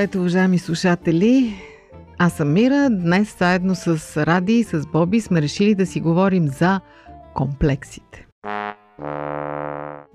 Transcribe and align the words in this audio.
Здравейте, 0.00 0.18
уважаеми 0.18 0.58
слушатели! 0.58 1.54
Аз 2.18 2.32
съм 2.32 2.52
Мира. 2.52 2.88
Днес 2.90 3.36
заедно 3.38 3.74
с 3.74 4.16
Ради 4.26 4.52
и 4.52 4.64
с 4.64 4.86
Боби 4.86 5.20
сме 5.20 5.42
решили 5.42 5.74
да 5.74 5.86
си 5.86 6.00
говорим 6.00 6.48
за 6.48 6.80
комплексите. 7.34 8.26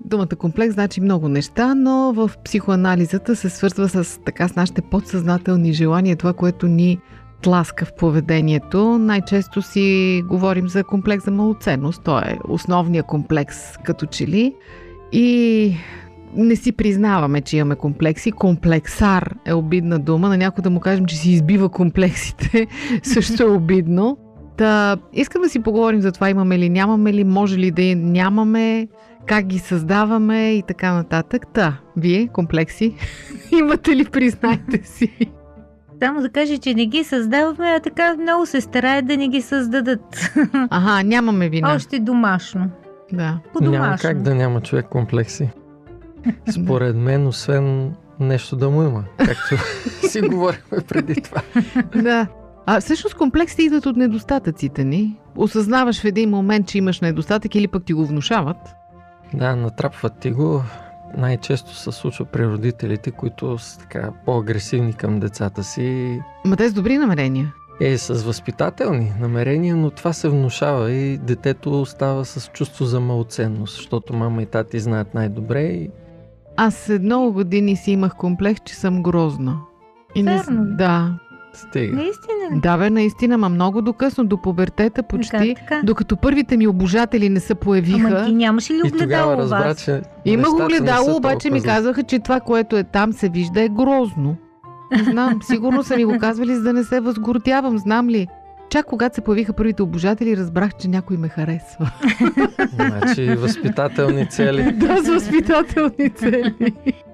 Думата 0.04 0.36
комплекс 0.38 0.74
значи 0.74 1.00
много 1.00 1.28
неща, 1.28 1.74
но 1.74 2.12
в 2.12 2.30
психоанализата 2.44 3.36
се 3.36 3.50
свързва 3.50 3.88
с 3.88 4.20
така 4.24 4.48
с 4.48 4.56
нашите 4.56 4.82
подсъзнателни 4.82 5.72
желания, 5.72 6.16
това, 6.16 6.32
което 6.32 6.66
ни 6.66 6.98
тласка 7.42 7.84
в 7.84 7.94
поведението. 7.94 8.98
Най-често 8.98 9.62
си 9.62 10.22
говорим 10.28 10.68
за 10.68 10.84
комплекс 10.84 11.24
за 11.24 11.30
малоценност. 11.30 12.02
Той 12.04 12.22
е 12.22 12.38
основният 12.48 13.06
комплекс 13.06 13.76
като 13.84 14.06
че 14.06 14.26
ли. 14.26 14.54
И 15.12 15.76
не 16.36 16.56
си 16.56 16.72
признаваме, 16.72 17.40
че 17.40 17.56
имаме 17.56 17.76
комплекси. 17.76 18.32
Комплексар 18.32 19.34
е 19.44 19.54
обидна 19.54 19.98
дума. 19.98 20.28
На 20.28 20.36
някой 20.36 20.62
да 20.62 20.70
му 20.70 20.80
кажем, 20.80 21.06
че 21.06 21.16
си 21.16 21.30
избива 21.30 21.68
комплексите, 21.68 22.66
също 23.02 23.42
е 23.42 23.46
обидно. 23.46 24.18
Та, 24.56 24.96
искам 25.12 25.42
да 25.42 25.48
си 25.48 25.62
поговорим 25.62 26.00
за 26.00 26.12
това 26.12 26.30
имаме 26.30 26.58
ли, 26.58 26.68
нямаме 26.68 27.12
ли, 27.12 27.24
може 27.24 27.58
ли 27.58 27.70
да 27.70 27.82
нямаме, 27.96 28.88
как 29.26 29.46
ги 29.46 29.58
създаваме 29.58 30.50
и 30.52 30.62
така 30.62 30.94
нататък. 30.94 31.46
Та, 31.52 31.76
вие, 31.96 32.28
комплекси, 32.28 32.94
имате 33.60 33.96
ли, 33.96 34.04
признайте 34.04 34.86
си? 34.86 35.10
Само 36.02 36.20
да 36.20 36.28
кажа, 36.28 36.58
че 36.58 36.74
не 36.74 36.86
ги 36.86 37.04
създаваме, 37.04 37.68
а 37.76 37.80
така 37.80 38.16
много 38.16 38.46
се 38.46 38.60
стараят 38.60 39.06
да 39.06 39.16
не 39.16 39.28
ги 39.28 39.42
създадат. 39.42 40.30
Ага, 40.70 41.02
нямаме 41.02 41.48
вина. 41.48 41.74
Още 41.74 41.98
домашно. 41.98 42.70
Да. 43.12 43.38
По-домашно. 43.52 43.82
Няма 43.82 43.98
как 43.98 44.22
да 44.22 44.34
няма 44.34 44.60
човек 44.60 44.86
комплекси. 44.90 45.50
Според 46.50 46.96
мен, 46.96 47.26
освен 47.26 47.94
нещо 48.20 48.56
да 48.56 48.70
му 48.70 48.82
има. 48.82 49.04
Както 49.18 49.56
си 50.08 50.20
говорихме 50.20 50.78
преди 50.88 51.14
това. 51.14 51.42
да. 51.94 52.26
А 52.66 52.80
всъщност 52.80 53.16
комплексите 53.16 53.62
идват 53.62 53.86
от 53.86 53.96
недостатъците 53.96 54.84
ни. 54.84 55.16
Осъзнаваш 55.36 56.00
в 56.00 56.04
един 56.04 56.30
момент, 56.30 56.68
че 56.68 56.78
имаш 56.78 57.00
недостатък 57.00 57.54
или 57.54 57.68
пък 57.68 57.84
ти 57.84 57.92
го 57.92 58.06
внушават. 58.06 58.56
Да, 59.34 59.56
натрапват 59.56 60.18
ти 60.20 60.30
го. 60.30 60.62
Най-често 61.16 61.74
се 61.74 61.92
случва 61.92 62.24
при 62.24 62.46
родителите, 62.46 63.10
които 63.10 63.58
са 63.58 63.78
така 63.78 64.10
по-агресивни 64.24 64.92
към 64.92 65.20
децата 65.20 65.64
си. 65.64 66.18
Ма 66.44 66.56
те 66.56 66.68
с 66.68 66.72
добри 66.72 66.98
намерения. 66.98 67.52
Е, 67.80 67.98
с 67.98 68.22
възпитателни 68.22 69.12
намерения, 69.20 69.76
но 69.76 69.90
това 69.90 70.12
се 70.12 70.28
внушава 70.28 70.92
и 70.92 71.18
детето 71.18 71.80
остава 71.80 72.24
с 72.24 72.50
чувство 72.52 72.84
за 72.84 73.00
малоценност, 73.00 73.76
защото 73.76 74.14
мама 74.14 74.42
и 74.42 74.46
тати 74.46 74.80
знаят 74.80 75.14
най-добре 75.14 75.62
и 75.62 75.90
Аз 76.56 76.74
след 76.76 77.02
много 77.02 77.32
години 77.32 77.76
си 77.76 77.90
имах 77.90 78.14
комплекс, 78.14 78.60
че 78.60 78.74
съм 78.74 79.02
грозна. 79.02 79.56
И 80.14 80.22
не... 80.22 80.38
с- 80.38 80.46
Верно 80.46 80.64
ли? 80.64 80.68
Да. 80.68 81.14
стига. 81.54 81.96
Наистина 81.96 82.56
ли? 82.56 82.60
Да, 82.60 82.78
бе, 82.78 82.90
наистина, 82.90 83.38
ма 83.38 83.48
много 83.48 83.82
докъсно, 83.82 84.24
до 84.24 84.36
пубертета 84.36 85.02
почти. 85.02 85.30
Как 85.54 85.58
така? 85.60 85.80
Докато 85.84 86.16
първите 86.16 86.56
ми 86.56 86.66
обожатели 86.66 87.28
не 87.28 87.40
се 87.40 87.54
появиха. 87.54 88.08
Ама 88.08 88.24
ти 88.24 88.32
нямаш 88.32 88.70
ли 88.70 88.74
И 88.76 88.90
тогава 88.90 88.94
огледало 88.94 89.32
у 89.32 89.38
разбра, 89.38 89.58
вас? 89.58 89.84
че 89.84 90.02
Имах 90.24 90.42
нещата 90.42 90.58
не 90.58 90.64
огледало, 90.66 91.16
обаче 91.16 91.34
ми 91.46 91.52
толкова 91.52 91.60
зле. 91.60 91.68
казаха, 91.68 92.02
че 92.02 92.18
това, 92.18 92.40
което 92.40 92.76
е 92.76 92.84
там, 92.84 93.12
се 93.12 93.28
вижда 93.28 93.62
е 93.62 93.68
грозно. 93.68 94.36
Не 94.92 95.02
знам, 95.04 95.38
сигурно 95.42 95.82
са 95.82 95.96
ми 95.96 96.04
го 96.04 96.18
казвали, 96.18 96.54
за 96.54 96.62
да 96.62 96.72
не 96.72 96.84
се 96.84 97.00
възгордявам, 97.00 97.78
знам 97.78 98.08
ли. 98.08 98.26
Чак 98.70 98.86
когато 98.86 99.14
се 99.14 99.20
появиха 99.20 99.52
първите 99.52 99.82
обожатели, 99.82 100.36
разбрах, 100.36 100.74
че 100.74 100.88
някой 100.88 101.16
ме 101.16 101.28
харесва. 101.28 101.90
Значи 102.74 103.34
възпитателни 103.34 104.26
цели. 104.30 104.72
да, 104.74 104.96
с 105.02 105.08
възпитателни 105.08 106.10
цели. 106.10 106.54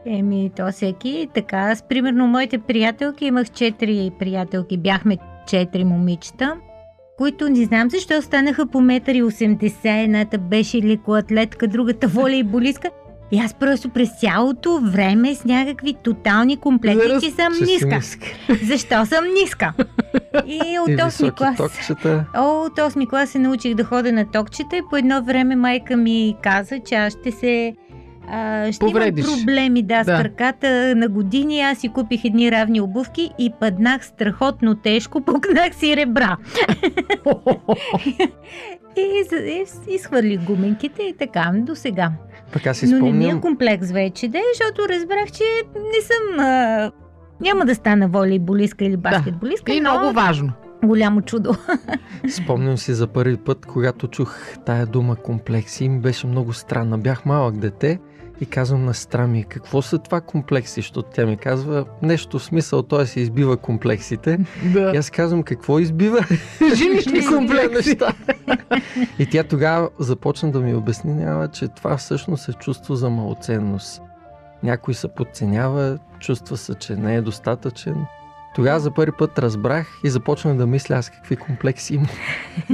Еми, 0.06 0.50
то 0.56 0.72
всеки 0.72 1.28
така. 1.34 1.56
Аз, 1.56 1.82
примерно, 1.82 2.26
моите 2.26 2.58
приятелки, 2.58 3.24
имах 3.24 3.50
четири 3.50 4.10
приятелки, 4.18 4.78
бяхме 4.78 5.18
четири 5.46 5.84
момичета, 5.84 6.56
които 7.18 7.48
не 7.48 7.64
знам 7.64 7.90
защо 7.90 8.22
станаха 8.22 8.66
по 8.66 8.78
1,80 8.78 9.84
м. 9.84 10.02
Едната 10.02 10.38
беше 10.38 10.82
лекоатлетка, 10.82 11.68
другата 11.68 12.08
волейболистка. 12.08 12.90
И 13.32 13.38
аз 13.38 13.54
просто 13.54 13.88
през 13.88 14.10
цялото 14.20 14.80
време 14.80 15.34
с 15.34 15.44
някакви 15.44 15.94
тотални 15.94 16.56
комплекси, 16.56 16.98
Зараз- 16.98 17.22
че 17.24 17.30
съм 17.30 17.52
Че 17.54 17.64
ниска. 17.64 17.86
ниска. 17.88 18.26
Защо 18.62 19.06
съм 19.06 19.24
ниска? 19.34 19.72
И 20.46 20.60
И 20.66 20.78
от 20.78 20.88
8 20.90 21.04
високи 21.06 21.30
клас. 21.32 21.56
токчета. 21.56 22.24
О, 22.36 22.40
от 22.62 22.72
8 22.74 23.06
клас 23.06 23.30
се 23.30 23.38
научих 23.38 23.74
да 23.74 23.84
ходя 23.84 24.12
на 24.12 24.24
токчета 24.26 24.76
и 24.76 24.82
по 24.90 24.96
едно 24.96 25.22
време 25.22 25.56
майка 25.56 25.96
ми 25.96 26.36
каза, 26.42 26.78
че 26.80 26.94
аз 26.94 27.12
ще 27.12 27.30
се... 27.32 27.74
А, 28.28 28.72
ще 28.72 28.78
Повредиш. 28.80 29.24
имам 29.24 29.38
проблеми 29.38 29.82
да, 29.82 29.96
Да. 29.96 30.16
с 30.16 30.22
краката 30.22 30.68
на 30.96 31.08
години. 31.08 31.60
Аз 31.60 31.78
си 31.78 31.88
купих 31.88 32.24
едни 32.24 32.52
равни 32.52 32.80
обувки 32.80 33.30
и 33.38 33.52
паднах 33.52 34.04
страхотно 34.04 34.74
тежко, 34.74 35.20
пукнах 35.20 35.74
си 35.74 35.96
ребра. 35.96 36.36
И, 38.96 39.24
за- 39.30 39.36
и, 39.38 39.64
изхвърлих 39.88 40.40
гуменките 40.40 41.02
и 41.02 41.14
така 41.18 41.50
до 41.54 41.74
сега. 41.74 42.10
Аз 42.66 42.76
си 42.76 42.86
Но 42.86 42.92
не 42.92 43.02
ми 43.02 43.08
е 43.08 43.10
спомням, 43.10 43.40
комплекс 43.40 43.90
вече, 43.90 44.28
да, 44.28 44.38
защото 44.52 44.88
разбрах, 44.88 45.30
че 45.30 45.44
не 45.76 46.00
съм... 46.02 46.38
А, 46.46 46.90
няма 47.40 47.64
да 47.64 47.74
стана 47.74 48.08
волейболистка 48.08 48.84
или 48.84 48.96
баскетболистка, 48.96 49.72
И 49.72 49.80
но 49.80 49.90
много 49.90 50.14
важно. 50.14 50.52
голямо 50.84 51.22
чудо. 51.22 51.54
спомням 52.42 52.78
си 52.78 52.94
за 52.94 53.06
първи 53.06 53.36
път, 53.36 53.66
когато 53.66 54.08
чух 54.08 54.38
тая 54.66 54.86
дума 54.86 55.16
комплекси, 55.16 55.88
ми 55.88 56.00
беше 56.00 56.26
много 56.26 56.52
странна. 56.52 56.98
Бях 56.98 57.24
малък 57.26 57.56
дете 57.58 57.98
и 58.40 58.46
казвам 58.46 58.84
на 58.84 58.94
сестра 58.94 59.26
ми, 59.26 59.44
какво 59.44 59.82
са 59.82 59.98
това 59.98 60.20
комплекси, 60.20 60.80
защото 60.80 61.02
тя 61.02 61.26
ми 61.26 61.36
казва 61.36 61.84
нещо 62.02 62.38
в 62.38 62.44
смисъл, 62.44 62.82
той 62.82 63.06
се 63.06 63.20
избива 63.20 63.56
комплексите. 63.56 64.38
Да. 64.72 64.92
И 64.94 64.96
аз 64.96 65.10
казвам, 65.10 65.42
какво 65.42 65.78
избива? 65.78 66.26
Жилищни 66.76 67.26
комплекси. 67.26 67.88
неща. 67.88 68.14
и 69.18 69.26
тя 69.26 69.44
тогава 69.44 69.88
започна 69.98 70.52
да 70.52 70.60
ми 70.60 70.74
обяснява, 70.74 71.48
че 71.48 71.68
това 71.68 71.96
всъщност 71.96 72.48
е 72.48 72.52
чувство 72.52 72.94
за 72.94 73.10
малоценност. 73.10 74.02
Някой 74.62 74.94
се 74.94 75.08
подценява, 75.08 75.98
чувства 76.20 76.56
се, 76.56 76.74
че 76.74 76.96
не 76.96 77.14
е 77.14 77.20
достатъчен. 77.20 78.06
Тогава 78.54 78.80
за 78.80 78.90
първи 78.90 79.12
път 79.18 79.38
разбрах 79.38 80.00
и 80.04 80.10
започнах 80.10 80.56
да 80.56 80.66
мисля 80.66 80.94
аз 80.94 81.10
какви 81.10 81.36
комплекси 81.36 81.94
имам. 81.94 82.08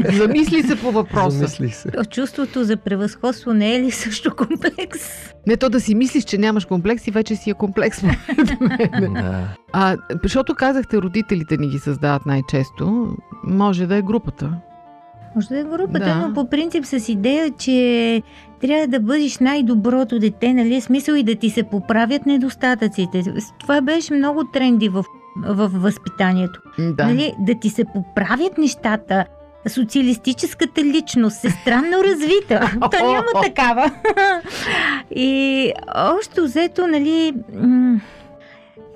Замисли 0.12 0.62
се 0.62 0.80
по 0.80 0.92
въпроса. 0.92 1.30
Замислих 1.36 1.74
се. 1.74 1.90
То 1.90 2.04
чувството 2.04 2.64
за 2.64 2.76
превъзходство 2.76 3.52
не 3.52 3.76
е 3.76 3.80
ли 3.80 3.90
също 3.90 4.36
комплекс? 4.36 5.32
Не 5.46 5.56
то 5.56 5.68
да 5.70 5.80
си 5.80 5.94
мислиш, 5.94 6.24
че 6.24 6.38
нямаш 6.38 6.64
комплекс 6.64 7.06
и 7.06 7.10
вече 7.10 7.36
си 7.36 7.50
е 7.50 7.54
комплекс. 7.54 8.02
Да. 9.00 9.48
а, 9.72 9.96
защото 10.22 10.54
казахте, 10.54 10.96
родителите 10.96 11.56
ни 11.56 11.68
ги 11.68 11.78
създават 11.78 12.26
най-често. 12.26 13.16
Може 13.44 13.86
да 13.86 13.96
е 13.96 14.02
групата. 14.02 14.50
Може 15.34 15.48
да 15.48 15.58
е 15.58 15.64
групата, 15.64 15.98
Да. 15.98 16.14
но 16.28 16.34
по 16.34 16.50
принцип 16.50 16.84
с 16.84 17.08
идея, 17.08 17.50
че 17.58 18.22
трябва 18.60 18.86
да 18.86 19.00
бъдеш 19.00 19.38
най-доброто 19.38 20.18
дете, 20.18 20.54
нали? 20.54 20.74
е 20.74 20.80
Смисъл 20.80 21.14
и 21.14 21.22
да 21.22 21.34
ти 21.34 21.50
се 21.50 21.62
поправят 21.62 22.26
недостатъците. 22.26 23.22
Това 23.60 23.80
беше 23.80 24.14
много 24.14 24.44
тренди 24.44 24.88
в, 24.88 25.04
в 25.46 25.68
възпитанието. 25.68 26.60
Да. 26.78 27.06
Нали? 27.06 27.34
Да 27.38 27.54
ти 27.54 27.70
се 27.70 27.84
поправят 27.84 28.58
нещата. 28.58 29.24
Социалистическата 29.68 30.84
личност 30.84 31.44
е 31.44 31.50
странно 31.50 31.96
развита. 32.04 32.70
То 32.98 33.12
няма 33.12 33.42
такава. 33.42 33.90
И 35.10 35.72
още 35.96 36.40
взето, 36.40 36.86
нали, 36.86 37.32
м- 37.54 38.00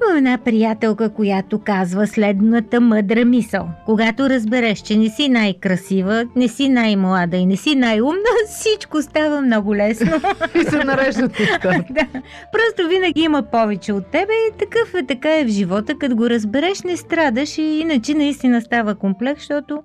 Имам 0.07 0.17
една 0.17 0.39
приятелка, 0.39 1.09
която 1.09 1.59
казва 1.59 2.07
следната 2.07 2.81
мъдра 2.81 3.25
мисъл. 3.25 3.69
Когато 3.87 4.31
разбереш, 4.31 4.79
че 4.79 4.97
не 4.97 5.09
си 5.09 5.29
най-красива, 5.29 6.25
не 6.37 6.49
си 6.49 6.69
най-млада 6.69 7.37
и 7.37 7.47
не 7.47 7.57
си 7.57 7.75
най-умна, 7.75 8.31
всичко 8.49 9.03
става 9.03 9.41
много 9.41 9.77
лесно. 9.77 10.13
И 10.55 10.65
се 10.65 10.85
нареждат 10.85 11.33
да. 11.91 12.07
Просто 12.53 12.89
винаги 12.89 13.21
има 13.21 13.43
повече 13.43 13.93
от 13.93 14.07
тебе 14.07 14.33
и 14.33 14.59
такъв 14.59 14.95
е 14.95 15.07
така 15.07 15.39
е 15.39 15.45
в 15.45 15.49
живота. 15.49 15.95
Като 15.99 16.17
го 16.17 16.31
разбереш, 16.31 16.83
не 16.83 16.97
страдаш 16.97 17.59
и 17.59 17.63
иначе 17.63 18.15
наистина 18.15 18.61
става 18.61 18.95
комплекс, 18.95 19.41
защото 19.41 19.83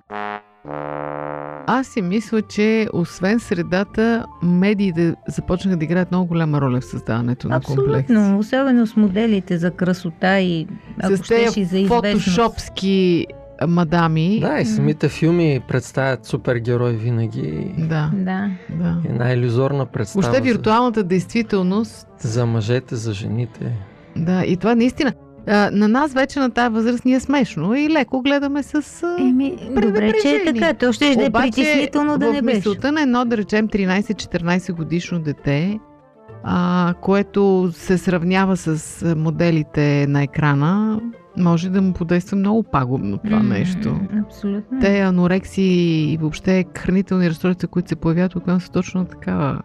Аз 1.66 1.86
си 1.86 2.02
мисля, 2.02 2.42
че 2.42 2.88
освен 2.92 3.40
средата, 3.40 4.26
медиите 4.42 5.14
започнаха 5.28 5.76
да 5.76 5.84
играят 5.84 6.10
много 6.10 6.26
голяма 6.26 6.60
роля 6.60 6.80
в 6.80 6.84
създаването 6.84 7.48
на 7.48 7.60
комплекс. 7.60 8.00
абсолютно, 8.00 8.38
особено 8.38 8.86
с 8.86 8.96
моделите 8.96 9.58
за 9.58 9.70
красота 9.70 10.40
и 10.40 10.66
ако 11.00 11.16
С 11.16 11.24
щеш 11.24 11.56
и 11.56 11.64
за 11.64 11.78
известност. 11.78 12.18
фотошопски 12.18 13.26
мадами. 13.68 14.40
Да, 14.40 14.58
и 14.58 14.64
самите 14.66 15.08
филми 15.08 15.60
представят 15.68 16.24
супергерой 16.24 16.92
винаги. 16.92 17.74
Да, 17.78 18.10
Да. 18.14 18.50
да. 18.70 18.96
Една 19.04 19.32
иллюзорна 19.32 19.86
представа 19.86 20.22
Въобще 20.22 20.38
за, 20.38 20.52
виртуалната 20.52 21.02
действителност 21.02 22.06
за 22.20 22.46
мъжете, 22.46 22.96
за 22.96 23.12
жените. 23.12 23.72
Да, 24.16 24.44
и 24.44 24.56
това 24.56 24.74
наистина. 24.74 25.12
А, 25.48 25.70
на 25.72 25.88
нас 25.88 26.12
вече 26.12 26.40
на 26.40 26.50
тази 26.50 26.74
възраст 26.74 27.04
ни 27.04 27.14
е 27.14 27.20
смешно 27.20 27.74
и 27.74 27.90
леко 27.90 28.22
гледаме 28.22 28.62
с... 28.62 29.02
Еми, 29.18 29.56
добре, 29.72 30.12
че 30.22 30.30
е 30.30 30.44
така. 30.44 30.74
То 30.74 30.92
ще 30.92 31.16
да 31.16 31.24
е 31.24 31.30
притеснително 31.30 32.18
да 32.18 32.32
не 32.32 32.42
беше. 32.42 32.56
мисълта 32.56 32.92
на 32.92 33.02
едно, 33.02 33.24
да 33.24 33.36
речем, 33.36 33.68
13-14 33.68 34.72
годишно 34.72 35.20
дете, 35.20 35.78
а, 36.44 36.94
което 37.00 37.70
се 37.72 37.98
сравнява 37.98 38.56
с 38.56 39.04
моделите 39.16 40.06
на 40.06 40.22
екрана, 40.22 41.00
може 41.36 41.70
да 41.70 41.82
му 41.82 41.92
подейства 41.92 42.36
много 42.36 42.62
пагубно 42.62 43.18
това 43.18 43.36
М, 43.36 43.42
нещо. 43.48 44.00
Абсолютно. 44.26 44.80
Те 44.80 45.00
анорексии 45.00 46.12
и 46.12 46.16
въобще 46.16 46.64
хранителни 46.78 47.30
разстройства, 47.30 47.68
които 47.68 47.88
се 47.88 47.96
появяват 47.96 48.36
от 48.36 48.46
нас, 48.46 48.62
са 48.62 48.70
точно 48.70 49.04
такава. 49.04 49.60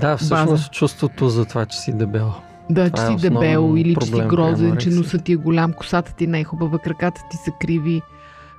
Да, 0.00 0.16
всъщност 0.16 0.50
База. 0.50 0.68
чувството 0.68 1.28
за 1.28 1.44
това, 1.44 1.66
че 1.66 1.78
си 1.78 1.92
дебел. 1.92 2.32
Да, 2.70 2.90
Това 2.90 3.08
че 3.08 3.14
е 3.14 3.18
си 3.18 3.22
дебел 3.22 3.74
или 3.76 3.94
че 3.94 4.06
си 4.06 4.12
проблем 4.12 4.28
грозен, 4.28 4.76
че 4.76 4.90
носът 4.90 5.24
ти 5.24 5.32
е 5.32 5.36
голям, 5.36 5.72
косата 5.72 6.14
ти 6.14 6.26
не 6.26 6.40
е 6.40 6.44
хубава, 6.44 6.78
краката 6.78 7.20
ти 7.30 7.36
са 7.36 7.50
криви, 7.60 8.02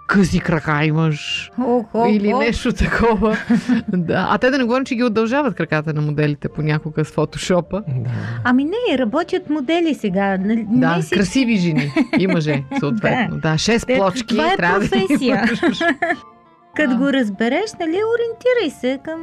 къси 0.07 0.39
крака 0.39 0.85
имаш. 0.85 1.51
Ох, 1.59 1.85
ох, 1.93 2.07
или 2.09 2.33
ох. 2.33 2.39
нещо 2.39 2.73
такова. 2.73 3.37
да. 3.87 4.27
А 4.29 4.37
те 4.37 4.49
да 4.49 4.57
не 4.57 4.63
говорим, 4.63 4.85
че 4.85 4.95
ги 4.95 5.03
удължават 5.03 5.55
краката 5.55 5.93
на 5.93 6.01
моделите 6.01 6.49
понякога 6.49 7.05
с 7.05 7.11
фотошопа. 7.11 7.81
Да. 7.87 8.09
Ами 8.43 8.63
не, 8.63 8.97
работят 8.97 9.49
модели 9.49 9.93
сега. 9.93 10.37
Нали, 10.37 10.65
Да, 10.69 10.95
не 10.95 11.01
си... 11.01 11.15
красиви 11.15 11.55
жени 11.55 11.91
и 12.19 12.27
мъже, 12.27 12.63
съответно. 12.79 13.37
Да, 13.37 13.57
шест 13.57 13.87
Те- 13.87 13.97
плочки. 13.97 14.27
това 14.27 14.53
е 14.53 14.55
трябва 14.57 14.79
да 14.79 14.89
професия. 14.89 15.35
имаш. 15.37 15.79
Като 16.75 16.89
Да. 16.89 16.95
го 16.95 17.13
разбереш, 17.13 17.73
нали, 17.79 17.99
ориентирай 18.05 18.69
се 18.71 18.99
към... 19.03 19.21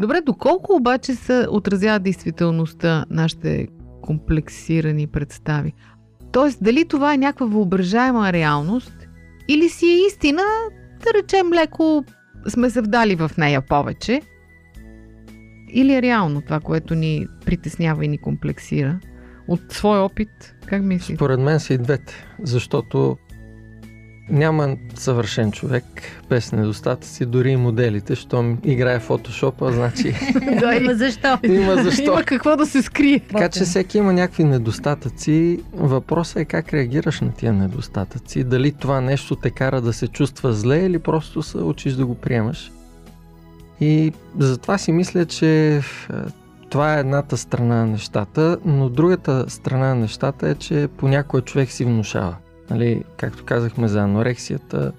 Добре, 0.00 0.20
доколко 0.20 0.76
обаче 0.76 1.14
се 1.14 1.46
отразява 1.50 1.98
действителността 1.98 3.04
нашите 3.10 3.68
комплексирани 4.02 5.06
представи? 5.06 5.72
Тоест, 6.32 6.58
дали 6.62 6.88
това 6.88 7.14
е 7.14 7.18
някаква 7.18 7.46
въображаема 7.46 8.32
реалност 8.32 8.92
или 9.48 9.68
си 9.68 9.86
е 9.86 10.06
истина, 10.06 10.42
да 11.04 11.18
речем 11.18 11.52
леко 11.52 12.04
сме 12.48 12.70
се 12.70 12.80
вдали 12.80 13.14
в 13.14 13.30
нея 13.38 13.62
повече, 13.68 14.22
или 15.72 15.94
е 15.94 16.02
реално 16.02 16.42
това, 16.42 16.60
което 16.60 16.94
ни 16.94 17.26
притеснява 17.44 18.04
и 18.04 18.08
ни 18.08 18.18
комплексира? 18.18 19.00
От 19.48 19.60
свой 19.68 19.98
опит, 19.98 20.54
как 20.66 20.82
мислите? 20.82 21.16
Според 21.16 21.40
мен 21.40 21.60
са 21.60 21.74
и 21.74 21.78
двете, 21.78 22.26
защото 22.42 23.16
няма 24.28 24.76
съвършен 24.94 25.52
човек 25.52 25.84
без 26.28 26.52
недостатъци, 26.52 27.26
дори 27.26 27.50
и 27.50 27.56
моделите, 27.56 28.14
щом 28.14 28.58
играе 28.64 28.98
фотошопа, 28.98 29.72
значи 29.72 30.12
Да, 30.60 30.74
Ама 30.80 30.94
защо? 30.94 31.38
има 31.42 31.82
защо. 31.82 32.02
Има 32.02 32.22
какво 32.22 32.56
да 32.56 32.66
се 32.66 32.82
скрие. 32.82 33.20
Така 33.20 33.48
че 33.48 33.64
всеки 33.64 33.98
има 33.98 34.12
някакви 34.12 34.44
недостатъци. 34.44 35.60
Въпросът 35.72 36.36
е 36.36 36.44
как 36.44 36.72
реагираш 36.72 37.20
на 37.20 37.32
тия 37.32 37.52
недостатъци. 37.52 38.44
Дали 38.44 38.72
това 38.72 39.00
нещо 39.00 39.36
те 39.36 39.50
кара 39.50 39.80
да 39.80 39.92
се 39.92 40.08
чувства 40.08 40.52
зле 40.52 40.78
или 40.78 40.98
просто 40.98 41.42
се 41.42 41.58
учиш 41.58 41.92
да 41.92 42.06
го 42.06 42.14
приемаш. 42.14 42.72
И 43.80 44.12
затова 44.38 44.78
си 44.78 44.92
мисля, 44.92 45.26
че 45.26 45.76
е, 45.76 45.80
това 46.70 46.96
е 46.96 47.00
едната 47.00 47.36
страна 47.36 47.74
на 47.74 47.86
нещата, 47.86 48.58
но 48.64 48.88
другата 48.88 49.44
страна 49.48 49.88
на 49.88 49.94
нещата 49.94 50.48
е, 50.48 50.54
че 50.54 50.88
понякога 50.96 51.42
човек 51.42 51.70
си 51.70 51.84
внушава. 51.84 52.36
Нали, 52.70 53.04
както 53.16 53.44
казахме 53.44 53.88
за 53.88 54.00
анорексията, 54.00 54.92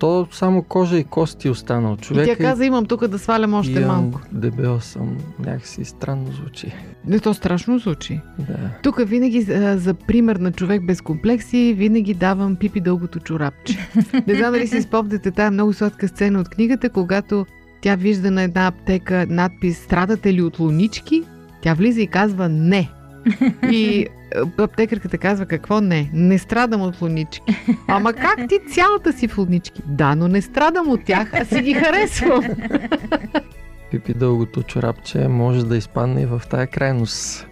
то 0.00 0.28
само 0.32 0.62
кожа 0.62 0.98
и 0.98 1.04
кости 1.04 1.48
остана 1.48 1.92
от 1.92 2.10
И 2.10 2.14
тя 2.14 2.36
каза, 2.36 2.64
имам 2.64 2.86
тук 2.86 3.06
да 3.06 3.18
свалям 3.18 3.54
още 3.54 3.80
имам 3.80 4.02
малко. 4.02 4.20
Дебел 4.32 4.80
съм. 4.80 5.18
Някакси 5.38 5.84
странно 5.84 6.32
звучи. 6.32 6.72
Не, 7.06 7.18
то 7.18 7.34
страшно 7.34 7.78
звучи. 7.78 8.20
Да. 8.38 8.70
Тук 8.82 9.00
винаги 9.08 9.52
а, 9.52 9.78
за 9.78 9.94
пример 9.94 10.36
на 10.36 10.52
човек 10.52 10.86
без 10.86 11.00
комплекси 11.00 11.74
винаги 11.76 12.14
давам 12.14 12.56
пипи 12.56 12.80
дългото 12.80 13.20
чорапче. 13.20 13.78
Не 14.26 14.34
знам 14.34 14.52
дали 14.52 14.66
си 14.66 14.82
спомняте 14.82 15.30
тая 15.30 15.50
много 15.50 15.72
сладка 15.72 16.08
сцена 16.08 16.40
от 16.40 16.48
книгата, 16.48 16.90
когато 16.90 17.46
тя 17.80 17.96
вижда 17.96 18.30
на 18.30 18.42
една 18.42 18.66
аптека 18.66 19.26
надпис 19.28 19.78
«Страдате 19.78 20.34
ли 20.34 20.42
от 20.42 20.58
лунички?» 20.58 21.22
Тя 21.62 21.74
влиза 21.74 22.00
и 22.00 22.06
казва 22.06 22.48
«Не». 22.48 22.90
И 23.70 24.06
аптекарката 24.58 25.18
казва 25.18 25.46
«Какво 25.46 25.80
не? 25.80 26.10
Не 26.12 26.38
страдам 26.38 26.80
от 26.82 27.02
лунички». 27.02 27.64
Ама 27.88 28.12
как 28.12 28.48
ти 28.48 28.58
цялата 28.72 29.12
си 29.12 29.28
в 29.28 29.38
лунички? 29.38 29.82
Да, 29.86 30.14
но 30.14 30.28
не 30.28 30.42
страдам 30.42 30.88
от 30.88 31.04
тях, 31.04 31.30
а 31.34 31.44
си 31.44 31.60
ги 31.60 31.74
харесвам. 31.74 32.44
Пипи 33.90 34.14
дългото 34.14 34.62
чорапче 34.62 35.28
може 35.28 35.66
да 35.66 35.76
изпадне 35.76 36.22
и 36.22 36.26
в 36.26 36.42
тая 36.50 36.66
крайност. 36.66 37.46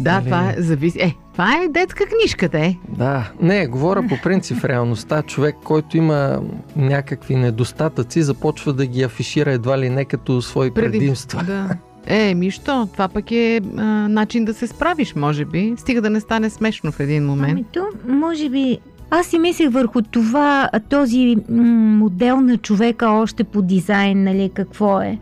Да, 0.00 0.12
Нали? 0.12 0.24
това 0.24 0.50
е, 0.50 0.62
зависи. 0.62 0.98
Е, 1.00 1.14
това 1.32 1.62
е 1.62 1.68
детска 1.68 2.04
книжка, 2.06 2.48
де. 2.48 2.76
Да, 2.88 3.30
не, 3.40 3.66
говоря 3.66 4.02
по 4.08 4.14
принцип 4.22 4.58
в 4.58 4.64
реалността. 4.64 5.22
Човек, 5.22 5.56
който 5.64 5.96
има 5.96 6.42
някакви 6.76 7.36
недостатъци, 7.36 8.22
започва 8.22 8.72
да 8.72 8.86
ги 8.86 9.02
афишира 9.02 9.52
едва 9.52 9.78
ли 9.78 9.90
не 9.90 10.04
като 10.04 10.42
свои 10.42 10.70
предимства. 10.70 11.42
Да. 11.44 11.68
Е, 12.06 12.34
ми 12.34 12.50
що? 12.50 12.88
Това 12.92 13.08
пък 13.08 13.30
е 13.32 13.60
а, 13.76 13.82
начин 14.08 14.44
да 14.44 14.54
се 14.54 14.66
справиш, 14.66 15.14
може 15.14 15.44
би. 15.44 15.74
Стига 15.76 16.00
да 16.00 16.10
не 16.10 16.20
стане 16.20 16.50
смешно 16.50 16.92
в 16.92 17.00
един 17.00 17.26
момент. 17.26 17.52
Ами 17.52 17.64
то, 17.72 17.86
може 18.08 18.48
би... 18.48 18.78
Аз 19.10 19.26
си 19.26 19.38
мислех 19.38 19.70
върху 19.70 20.02
това, 20.02 20.70
този 20.88 21.36
м- 21.48 21.62
модел 21.96 22.40
на 22.40 22.56
човека 22.56 23.08
още 23.08 23.44
по 23.44 23.62
дизайн, 23.62 24.24
нали, 24.24 24.50
какво 24.54 25.00
е. 25.00 25.18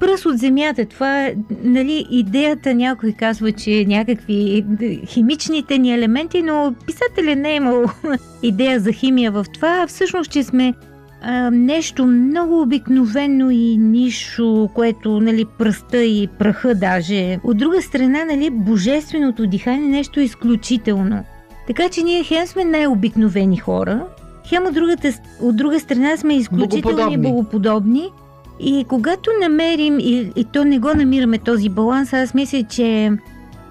Пръс 0.00 0.26
от 0.26 0.38
земята, 0.38 0.84
това 0.84 1.24
е, 1.24 1.34
нали, 1.64 2.06
идеята 2.10 2.74
някой 2.74 3.12
казва, 3.12 3.52
че 3.52 3.80
е 3.80 3.84
някакви 3.84 4.64
д- 4.66 5.06
химичните 5.06 5.78
ни 5.78 5.94
елементи, 5.94 6.42
но 6.42 6.74
писателя 6.86 7.36
не 7.36 7.52
е 7.52 7.56
имал 7.56 7.84
идея 8.42 8.80
за 8.80 8.92
химия 8.92 9.32
в 9.32 9.46
това, 9.54 9.80
а 9.82 9.86
всъщност, 9.86 10.30
че 10.30 10.42
сме 10.42 10.74
а, 11.28 11.50
нещо 11.50 12.06
много 12.06 12.62
обикновено 12.62 13.50
и 13.50 13.76
нишо, 13.76 14.68
което, 14.74 15.20
нали, 15.20 15.44
пръста 15.58 16.04
и 16.04 16.28
праха 16.38 16.74
даже. 16.74 17.38
От 17.44 17.56
друга 17.56 17.82
страна, 17.82 18.24
нали, 18.24 18.50
божественото 18.50 19.46
дихание 19.46 19.88
е 19.88 19.90
нещо 19.90 20.20
изключително. 20.20 21.24
Така 21.66 21.88
че 21.88 22.02
ние 22.02 22.24
хем 22.24 22.46
сме 22.46 22.64
най-обикновени 22.64 23.56
хора, 23.56 24.04
хем 24.48 24.66
от, 24.66 24.74
другата, 24.74 25.12
от 25.40 25.56
друга 25.56 25.80
страна 25.80 26.16
сме 26.16 26.36
изключителни 26.36 26.82
Богоподобни. 26.82 27.16
богоподобни. 27.16 28.10
И 28.60 28.84
когато 28.88 29.30
намерим, 29.40 29.98
и, 29.98 30.32
и 30.36 30.44
то 30.44 30.64
не 30.64 30.78
го 30.78 30.94
намираме 30.94 31.38
този 31.38 31.68
баланс, 31.68 32.12
аз 32.12 32.34
мисля, 32.34 32.62
че 32.62 33.12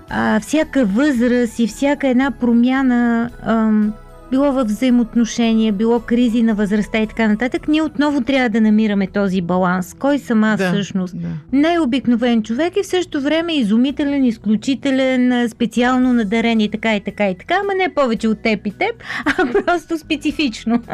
а, 0.10 0.40
всяка 0.40 0.86
възраст 0.86 1.60
и 1.60 1.68
всяка 1.68 2.08
една 2.08 2.32
промяна, 2.32 3.30
ам, 3.46 3.94
било 4.32 4.51
в 4.51 4.63
взаимоотношения, 4.63 5.74
било 5.74 6.00
кризи 6.00 6.44
на 6.44 6.55
възрастта 6.55 7.00
и 7.00 7.08
така 7.08 7.27
нататък, 7.27 7.67
ние 7.67 7.82
отново 7.82 8.22
трябва 8.22 8.50
да 8.50 8.62
намираме 8.62 9.08
този 9.08 9.41
баланс. 9.41 9.94
Кой 9.94 10.20
съм 10.20 10.44
аз 10.44 10.58
Да. 10.58 10.74
всъщност? 10.74 11.22
Да. 11.22 11.27
най-обикновен 11.53 12.44
човек 12.44 12.77
и 12.77 12.84
в 12.84 12.86
същото 12.86 13.22
време 13.22 13.53
изумителен, 13.53 14.25
изключителен, 14.25 15.32
а, 15.32 15.50
специално 15.50 16.13
надарен 16.13 16.60
и 16.60 16.72
така 16.72 16.96
и 16.96 17.00
така 17.00 17.29
и 17.29 17.38
така, 17.38 17.55
ама 17.63 17.74
не 17.77 17.94
повече 17.94 18.27
от 18.27 18.39
теб 18.41 18.67
и 18.67 18.72
теб, 18.72 18.96
а 19.25 19.46
просто 19.65 19.98
специфично. 19.98 20.82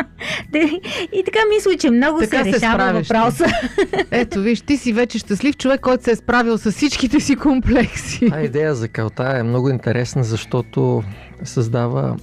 И 1.14 1.24
така 1.26 1.40
мисля, 1.56 1.78
че 1.80 1.90
много 1.90 2.20
Така 2.20 2.44
се 2.44 2.52
се 2.52 2.58
решава 2.58 2.94
въпроса. 2.94 3.46
Ето, 4.12 4.42
виж, 4.42 4.62
ти 4.62 4.78
си 4.78 4.94
вече 4.94 5.18
щастлив 5.18 5.58
човек, 5.58 5.82
който 5.82 6.04
се 6.04 6.12
е 6.12 6.16
справил 6.16 6.58
с 6.58 6.72
всичките 6.72 7.20
си 7.20 7.36
комплекси. 7.36 8.30
Та 8.30 8.42
идея 8.42 8.76
за 8.76 8.88
калта 8.88 9.34
е 9.38 9.44
много 9.44 9.70
интересна, 9.70 10.24
защото 10.24 11.04
създава 11.44 12.16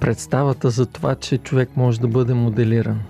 представата 0.00 0.70
за 0.70 0.86
това, 0.86 1.14
че 1.14 1.38
човек 1.38 1.68
може 1.76 2.00
да 2.00 2.08
бъде 2.08 2.34
моделиран. 2.34 3.00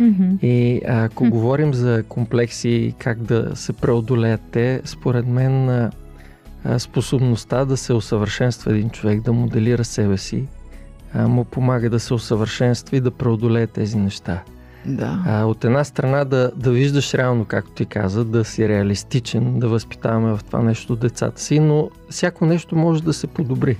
Мгм. 0.00 0.30
И 0.42 0.80
ако 0.88 1.24
Хм. 1.24 1.30
говорим 1.30 1.74
за 1.74 2.04
комплекси 2.08 2.68
и 2.68 2.94
как 2.98 3.22
да 3.22 3.56
се 3.56 3.72
преодолеят 3.72 4.40
те, 4.50 4.80
според 4.84 5.26
мен 5.26 5.90
способността 6.78 7.64
да 7.64 7.76
се 7.76 7.92
усъвършенства 7.92 8.72
един 8.72 8.90
човек, 8.90 9.20
да 9.20 9.32
моделира 9.32 9.84
себе 9.84 10.18
си, 10.18 10.44
а, 11.14 11.28
му 11.28 11.44
помага 11.44 11.90
да 11.90 12.00
се 12.00 12.14
усъвършенства 12.14 12.96
и 12.96 13.00
да 13.00 13.10
преодолее 13.10 13.66
тези 13.66 13.98
неща. 13.98 14.42
Да. 14.86 15.22
А, 15.26 15.44
от 15.44 15.64
една 15.64 15.84
страна 15.84 16.24
да, 16.24 16.50
да 16.56 16.70
виждаш 16.70 17.14
реално, 17.14 17.44
както 17.44 17.72
ти 17.72 17.86
каза, 17.86 18.24
да 18.24 18.44
си 18.44 18.68
реалистичен, 18.68 19.58
да 19.58 19.68
възпитаваме 19.68 20.36
в 20.36 20.40
това 20.44 20.62
нещо 20.62 20.96
децата 20.96 21.40
си, 21.40 21.60
но 21.60 21.90
всяко 22.10 22.46
нещо 22.46 22.76
може 22.76 23.02
да 23.02 23.12
се 23.12 23.26
подобри. 23.26 23.76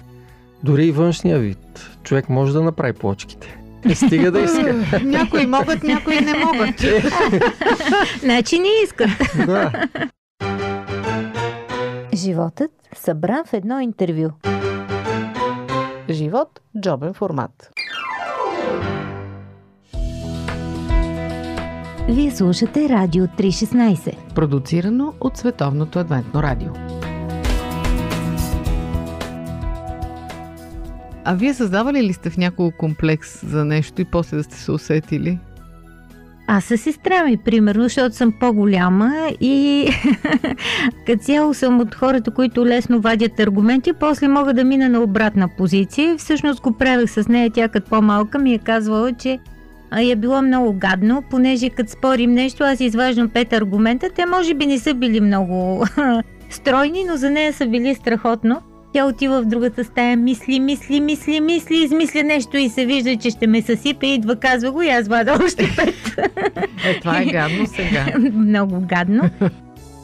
Дори 0.66 0.86
и 0.86 0.92
външния 0.92 1.38
вид. 1.38 1.90
Човек 2.02 2.28
може 2.28 2.52
да 2.52 2.62
направи 2.62 2.92
плочките. 2.92 3.58
Не 3.84 3.94
стига 3.94 4.30
да 4.30 4.40
иска. 4.40 5.00
някои 5.04 5.46
могат, 5.46 5.82
някои 5.82 6.20
не 6.20 6.34
могат. 6.38 6.80
Значи 8.20 8.58
не 8.58 8.68
искат. 8.84 9.10
да. 9.46 9.72
Животът 12.14 12.70
събран 12.96 13.44
в 13.46 13.52
едно 13.52 13.80
интервю. 13.80 14.28
Живот– 16.10 16.60
джобен 16.80 17.14
формат. 17.14 17.70
Вие 22.08 22.30
слушате 22.30 22.88
Радио 22.88 23.24
316. 23.24 24.34
Продуцирано 24.34 25.12
от 25.20 25.36
Световното 25.36 25.98
адвентно 25.98 26.42
радио. 26.42 26.70
А 31.28 31.34
вие 31.34 31.54
създавали 31.54 32.02
ли 32.02 32.12
сте 32.12 32.30
в 32.30 32.36
няколко 32.36 32.78
комплекс 32.78 33.46
за 33.46 33.64
нещо 33.64 34.02
и 34.02 34.04
после 34.04 34.36
да 34.36 34.42
сте 34.42 34.56
се 34.56 34.72
усетили? 34.72 35.38
Аз 36.48 36.64
със 36.64 36.80
сестра 36.80 37.24
ми, 37.24 37.36
примерно, 37.36 37.82
защото 37.82 38.16
съм 38.16 38.32
по-голяма 38.40 39.12
и 39.40 39.88
като 41.06 41.22
цяло 41.22 41.54
съм 41.54 41.80
от 41.80 41.94
хората, 41.94 42.30
които 42.30 42.66
лесно 42.66 43.00
вадят 43.00 43.40
аргументи, 43.40 43.92
после 43.92 44.28
мога 44.28 44.54
да 44.54 44.64
мина 44.64 44.88
на 44.88 45.00
обратна 45.00 45.48
позиция. 45.58 46.16
Всъщност 46.16 46.60
го 46.60 46.72
правих 46.72 47.10
с 47.10 47.28
нея, 47.28 47.50
тя 47.50 47.68
като 47.68 47.90
по-малка 47.90 48.38
ми 48.38 48.54
е 48.54 48.58
казвала, 48.58 49.12
че 49.12 49.38
е 49.98 50.16
било 50.16 50.42
много 50.42 50.72
гадно, 50.72 51.22
понеже 51.30 51.70
като 51.70 51.90
спорим 51.90 52.32
нещо, 52.32 52.64
аз 52.64 52.80
изваждам 52.80 53.28
пет 53.28 53.52
аргумента, 53.52 54.10
те 54.14 54.26
може 54.26 54.54
би 54.54 54.66
не 54.66 54.78
са 54.78 54.94
били 54.94 55.20
много 55.20 55.86
стройни, 56.50 57.04
но 57.08 57.16
за 57.16 57.30
нея 57.30 57.52
са 57.52 57.66
били 57.66 57.94
страхотно. 57.94 58.62
Тя 58.96 59.06
отива 59.06 59.42
в 59.42 59.44
другата 59.44 59.84
стая, 59.84 60.16
мисли, 60.16 60.60
мисли, 60.60 61.00
мисли, 61.00 61.40
мисли, 61.40 61.76
измисля 61.76 62.22
нещо 62.22 62.56
и 62.56 62.68
се 62.68 62.86
вижда, 62.86 63.16
че 63.16 63.30
ще 63.30 63.46
ме 63.46 63.62
съсипе, 63.62 64.06
идва, 64.06 64.36
казва 64.36 64.72
го 64.72 64.82
и 64.82 64.88
аз 64.88 65.08
вада 65.08 65.38
още 65.44 65.74
пет. 65.76 66.18
Е, 66.84 67.00
това 67.00 67.20
е 67.20 67.24
гадно 67.24 67.66
сега. 67.66 68.06
много 68.32 68.80
гадно. 68.80 69.30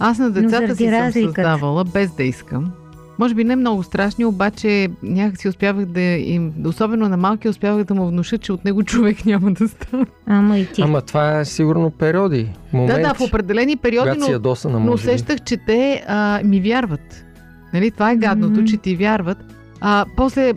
Аз 0.01 0.19
на 0.19 0.31
децата 0.31 0.77
си 0.77 0.85
съм 0.85 0.93
разликата. 0.93 1.35
създавала, 1.35 1.85
без 1.85 2.11
да 2.11 2.23
искам. 2.23 2.73
Може 3.19 3.35
би 3.35 3.45
не 3.45 3.57
много 3.57 3.83
страшни, 3.83 4.25
обаче 4.25 4.89
някак 5.03 5.41
си 5.41 5.49
успявах 5.49 5.87
да 5.87 6.01
им, 6.01 6.53
особено 6.67 7.09
на 7.09 7.17
малки, 7.17 7.49
успявах 7.49 7.85
да 7.85 7.95
му 7.95 8.07
внуша, 8.07 8.39
че 8.39 8.53
от 8.53 8.65
него 8.65 8.83
човек 8.83 9.27
няма 9.27 9.53
да 9.53 9.69
стане. 9.69 10.07
Ама 10.27 10.59
и 10.59 10.67
ти. 10.67 10.83
Ама 10.83 11.01
това 11.01 11.39
е 11.39 11.45
сигурно 11.45 11.91
периоди, 11.91 12.49
моменти, 12.73 13.03
Да, 13.03 13.09
да, 13.09 13.15
в 13.15 13.21
определени 13.21 13.77
периоди, 13.77 14.19
но, 14.65 14.79
но 14.79 14.93
усещах, 14.93 15.41
че 15.41 15.57
те 15.57 16.05
а, 16.07 16.41
ми 16.45 16.61
вярват. 16.61 17.25
Нали, 17.75 17.91
това 17.91 18.11
е 18.11 18.17
гадното, 18.17 18.61
Мгм. 18.61 18.65
че 18.65 18.77
ти 18.77 18.97
вярват. 18.97 19.39
А, 19.81 20.05
после 20.17 20.53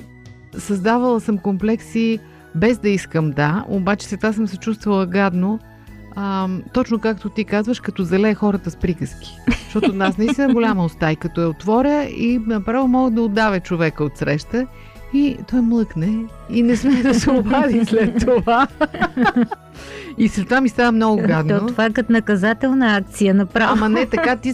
създавала 0.58 1.22
съм 1.22 1.38
комплекси 1.38 2.20
без 2.56 2.78
да 2.78 2.90
искам, 2.90 3.32
да, 3.32 3.66
обаче 3.68 4.08
сега 4.08 4.34
съм 4.34 4.48
се 4.48 4.58
чувствала 4.58 5.06
гадно, 5.06 5.60
а, 6.16 6.48
точно 6.74 7.00
както 7.00 7.30
ти 7.30 7.44
казваш, 7.44 7.80
като 7.80 8.04
залее 8.04 8.34
хората 8.34 8.72
с 8.72 8.76
приказки. 8.76 9.38
Защото 9.64 9.96
аз 10.00 10.18
наистина 10.18 10.54
голяма 10.54 10.86
уста 10.86 11.12
и 11.12 11.16
като 11.16 11.42
я 11.42 11.50
отворя 11.50 12.04
и 12.04 12.40
направо 12.48 12.88
мога 12.88 13.12
да 13.12 13.22
отдавя 13.22 13.60
човека 13.60 14.04
от 14.04 14.18
среща 14.18 14.68
и 15.14 15.38
той 15.50 15.62
млъкне 15.62 16.26
и 16.50 16.64
не 16.64 16.76
сме 16.76 17.04
да 17.04 17.14
се 17.14 17.32
обади 17.32 17.86
след 17.86 18.20
това. 18.20 18.68
и 20.18 20.28
след 20.28 20.46
това 20.46 20.62
ми 20.62 20.70
става 20.70 20.92
много 20.92 21.18
гадно. 21.28 21.60
То, 21.60 21.66
това 21.66 21.86
е 21.86 21.90
като 21.90 22.12
наказателна 22.12 22.98
акция 22.98 23.34
направо. 23.34 23.74
Ама 23.74 23.90
не 23.90 24.06
така, 24.06 24.36
ти 24.36 24.54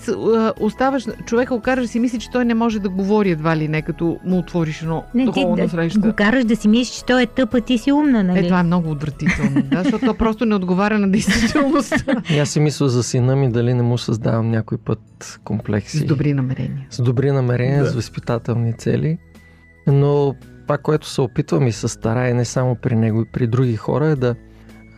оставаш, 0.60 1.08
човека 1.26 1.56
окажа 1.56 1.88
си 1.88 2.00
мисли, 2.00 2.20
че 2.20 2.30
той 2.30 2.46
не 2.46 2.54
може 2.54 2.80
да 2.80 2.90
говори 2.90 3.30
едва 3.30 3.58
ли 3.58 3.68
не, 3.68 3.82
като 3.82 4.18
му 4.26 4.38
отвориш 4.38 4.82
едно 4.82 5.04
не, 5.14 5.26
ти 5.26 5.32
такова 5.32 5.58
на 5.58 5.70
среща. 5.70 6.00
го 6.00 6.14
караш 6.14 6.46
да 6.46 6.56
си 6.56 6.68
мислиш, 6.68 6.98
че 6.98 7.06
той 7.06 7.22
е 7.22 7.26
тъп, 7.26 7.54
а 7.54 7.62
ти 7.62 7.78
си 7.78 7.92
умна, 7.92 8.24
нали? 8.24 8.40
Е, 8.40 8.44
това 8.48 8.60
е 8.60 8.64
много 8.64 8.90
отвратително, 8.92 9.62
да, 9.62 9.84
защото 9.84 10.06
то 10.06 10.14
просто 10.14 10.46
не 10.46 10.56
отговаря 10.56 11.00
на 11.00 11.12
действителността. 11.12 12.16
И 12.30 12.40
аз 12.40 12.50
си 12.50 12.60
мисля 12.60 12.90
за 12.90 13.04
сина 13.04 13.36
ми 13.36 13.52
дали 13.52 13.74
не 13.74 13.84
му 13.84 13.98
създавам 13.98 14.52
някой 14.52 14.78
път 14.78 15.00
комплекси. 15.44 15.98
С 15.98 16.04
добри 16.04 16.34
намерения. 16.34 16.86
с 16.90 17.02
добри 17.02 17.32
намерения, 17.32 17.84
Да. 17.84 17.90
с 17.90 17.96
възпитателни 17.96 18.74
цели. 18.74 19.18
Но 19.88 20.36
това, 20.62 20.78
което 20.78 21.08
се 21.08 21.22
опитвам 21.22 21.68
и 21.68 21.72
се 21.72 21.88
старая 21.88 22.36
не 22.36 22.46
само 22.46 22.76
при 22.76 22.96
него 22.96 23.22
и 23.22 23.32
при 23.32 23.48
други 23.48 23.76
хора 23.76 24.08
е 24.08 24.16
да 24.16 24.36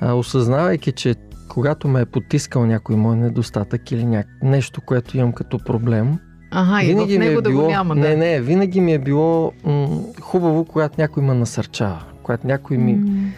а, 0.01 0.13
осъзнавайки, 0.13 0.91
че 0.91 1.15
когато 1.49 1.87
ме 1.87 2.01
е 2.01 2.05
потискал 2.05 2.65
някой 2.65 2.95
мой 2.95 3.15
недостатък 3.17 3.91
или 3.91 4.05
ня... 4.05 4.23
нещо, 4.43 4.81
което 4.81 5.17
имам 5.17 5.31
като 5.33 5.59
проблем, 5.59 6.17
Ага, 6.51 6.85
и 6.85 6.93
в 6.93 7.07
ми 7.07 7.17
него 7.17 7.39
е 7.39 7.41
да 7.41 7.49
било... 7.49 7.63
го 7.63 7.69
няма. 7.69 7.95
Не, 7.95 8.09
да. 8.09 8.17
не, 8.17 8.41
винаги 8.41 8.81
ми 8.81 8.93
е 8.93 8.99
било 8.99 9.51
м- 9.65 9.87
хубаво, 10.21 10.65
когато 10.65 10.95
някой 10.97 11.23
ме 11.23 11.33
насърчава, 11.33 12.03
когато 12.23 12.47
някой 12.47 12.77
ми 12.77 12.93
М, 12.93 13.31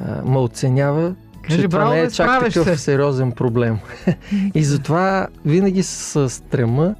а, 0.00 0.22
ме 0.22 0.38
оценява, 0.38 1.14
Кажи, 1.42 1.60
че 1.62 1.68
това 1.68 1.78
браво, 1.78 1.92
не 1.92 2.00
е 2.00 2.10
чак 2.10 2.40
такъв 2.40 2.64
се. 2.64 2.76
сериозен 2.76 3.32
проблем. 3.32 3.78
и 4.54 4.64
затова 4.64 5.26
винаги 5.44 5.82
с 5.82 6.30
стрема, 6.30 6.94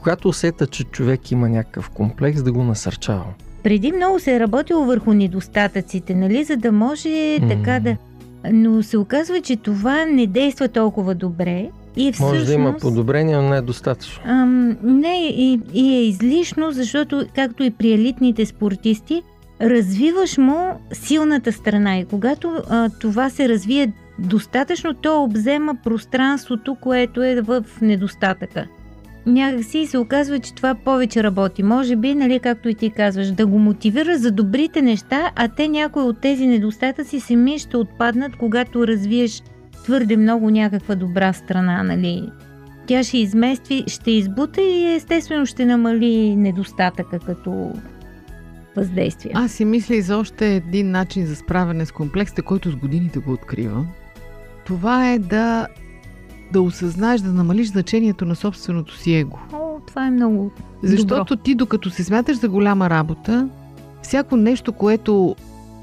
когато 0.00 0.28
усета, 0.28 0.66
че 0.66 0.84
човек 0.84 1.30
има 1.30 1.48
някакъв 1.48 1.90
комплекс, 1.90 2.42
да 2.42 2.52
го 2.52 2.64
насърчавам. 2.64 3.32
Преди 3.62 3.92
много 3.92 4.20
се 4.20 4.36
е 4.36 4.40
работило 4.40 4.84
върху 4.84 5.12
недостатъците, 5.12 6.14
нали, 6.14 6.44
за 6.44 6.56
да 6.56 6.72
може 6.72 7.38
М. 7.40 7.48
така 7.48 7.80
да... 7.80 7.96
Но 8.52 8.82
се 8.82 8.98
оказва, 8.98 9.40
че 9.40 9.56
това 9.56 10.04
не 10.04 10.26
действа 10.26 10.68
толкова 10.68 11.14
добре 11.14 11.68
и 11.96 12.12
всъщност... 12.12 12.32
Може 12.32 12.46
да 12.46 12.52
има 12.52 12.76
подобрение, 12.76 13.36
но 13.36 13.48
не 13.48 13.56
е 13.56 13.60
достатъчно. 13.60 14.22
Ам, 14.26 14.76
не, 14.82 15.26
и, 15.28 15.60
и 15.74 15.94
е 15.94 16.02
излишно, 16.02 16.72
защото, 16.72 17.26
както 17.34 17.62
и 17.62 17.70
при 17.70 17.92
елитните 17.92 18.46
спортисти, 18.46 19.22
развиваш 19.60 20.38
му 20.38 20.80
силната 20.92 21.52
страна. 21.52 21.98
И 21.98 22.04
когато 22.04 22.62
а, 22.68 22.90
това 23.00 23.30
се 23.30 23.48
развие 23.48 23.92
достатъчно, 24.18 24.94
то 24.94 25.24
обзема 25.24 25.74
пространството, 25.84 26.76
което 26.80 27.22
е 27.22 27.40
в 27.40 27.64
недостатъка. 27.82 28.66
Някакси 29.26 29.86
се 29.86 29.98
оказва, 29.98 30.38
че 30.38 30.54
това 30.54 30.74
повече 30.74 31.22
работи. 31.22 31.62
Може 31.62 31.96
би, 31.96 32.14
нали, 32.14 32.38
както 32.38 32.68
и 32.68 32.74
ти 32.74 32.90
казваш, 32.90 33.30
да 33.30 33.46
го 33.46 33.58
мотивира 33.58 34.18
за 34.18 34.30
добрите 34.30 34.82
неща, 34.82 35.30
а 35.36 35.48
те 35.48 35.68
някои 35.68 36.02
от 36.02 36.20
тези 36.20 36.46
недостатъци 36.46 37.20
сами 37.20 37.58
ще 37.58 37.76
отпаднат, 37.76 38.36
когато 38.36 38.86
развиеш 38.86 39.42
твърде 39.84 40.16
много 40.16 40.50
някаква 40.50 40.94
добра 40.94 41.32
страна, 41.32 41.82
нали? 41.82 42.28
Тя 42.86 43.02
ще 43.02 43.18
измести, 43.18 43.84
ще 43.86 44.10
избута 44.10 44.60
и 44.60 44.94
естествено 44.94 45.46
ще 45.46 45.64
намали 45.64 46.36
недостатъка 46.36 47.18
като 47.18 47.72
въздействие. 48.76 49.32
Аз 49.34 49.52
си 49.52 49.64
мисля 49.64 49.94
и 49.94 50.02
за 50.02 50.16
още 50.16 50.54
един 50.54 50.90
начин 50.90 51.26
за 51.26 51.36
справяне 51.36 51.86
с 51.86 51.92
комплексите, 51.92 52.42
който 52.42 52.70
с 52.70 52.76
годините 52.76 53.18
го 53.18 53.32
открива. 53.32 53.86
Това 54.64 55.12
е 55.12 55.18
да, 55.18 55.66
да 56.52 56.60
осъзнаеш, 56.60 57.20
да 57.20 57.32
намалиш 57.32 57.68
значението 57.68 58.24
на 58.24 58.36
собственото 58.36 58.96
си 58.96 59.14
его. 59.14 59.38
О, 59.52 59.80
това 59.86 60.06
е 60.06 60.10
много 60.10 60.50
Защото 60.82 61.36
ти, 61.36 61.54
докато 61.54 61.90
се 61.90 62.04
смяташ 62.04 62.36
за 62.36 62.48
голяма 62.48 62.90
работа, 62.90 63.48
всяко 64.02 64.36
нещо, 64.36 64.72
което 64.72 65.36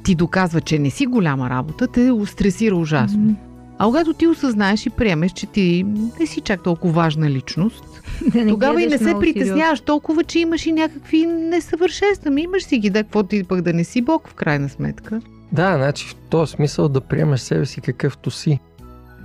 ти 0.04 0.16
доказва, 0.16 0.62
че 0.62 0.80
не 0.80 0.90
си 0.90 1.06
голяма 1.06 1.50
работа, 1.50 1.88
те 1.88 2.12
стресира 2.26 2.76
ужасно. 2.76 3.20
М, 3.20 3.36
А 3.78 3.86
когато 3.86 4.14
ти 4.14 4.28
осъзнаеш 4.28 4.86
и 4.86 4.90
приемеш, 4.90 5.32
че 5.32 5.46
ти 5.46 5.86
не 6.20 6.26
си 6.26 6.42
чак 6.42 6.64
толкова 6.64 6.94
важна 6.94 7.30
личност, 7.30 7.84
да 8.34 8.46
не 8.46 8.52
тогава 8.52 8.82
и 8.82 8.88
не 8.88 8.98
се 8.98 9.16
притесняваш 9.20 9.80
толкова, 9.80 10.24
че 10.24 10.40
имаш 10.40 10.66
и 10.66 10.72
някакви 10.72 11.26
несъвършенства. 11.26 12.40
Имаш 12.42 12.64
си 12.64 12.78
ги, 12.78 12.90
да, 12.90 13.04
какво 13.04 13.24
ти 13.24 13.44
пък 13.44 13.62
да 13.62 13.74
не 13.74 13.84
си 13.84 14.02
Бог 14.02 14.28
в 14.28 14.34
крайна 14.34 14.70
сметка. 14.70 15.22
Да, 15.52 15.76
значи 15.78 16.08
в 16.08 16.16
този 16.16 16.52
смисъл 16.52 16.90
да 16.90 17.02
приемеш 17.02 17.40
себе 17.40 17.66
си 17.66 17.82
какъвто 17.82 18.32
си. 18.32 18.60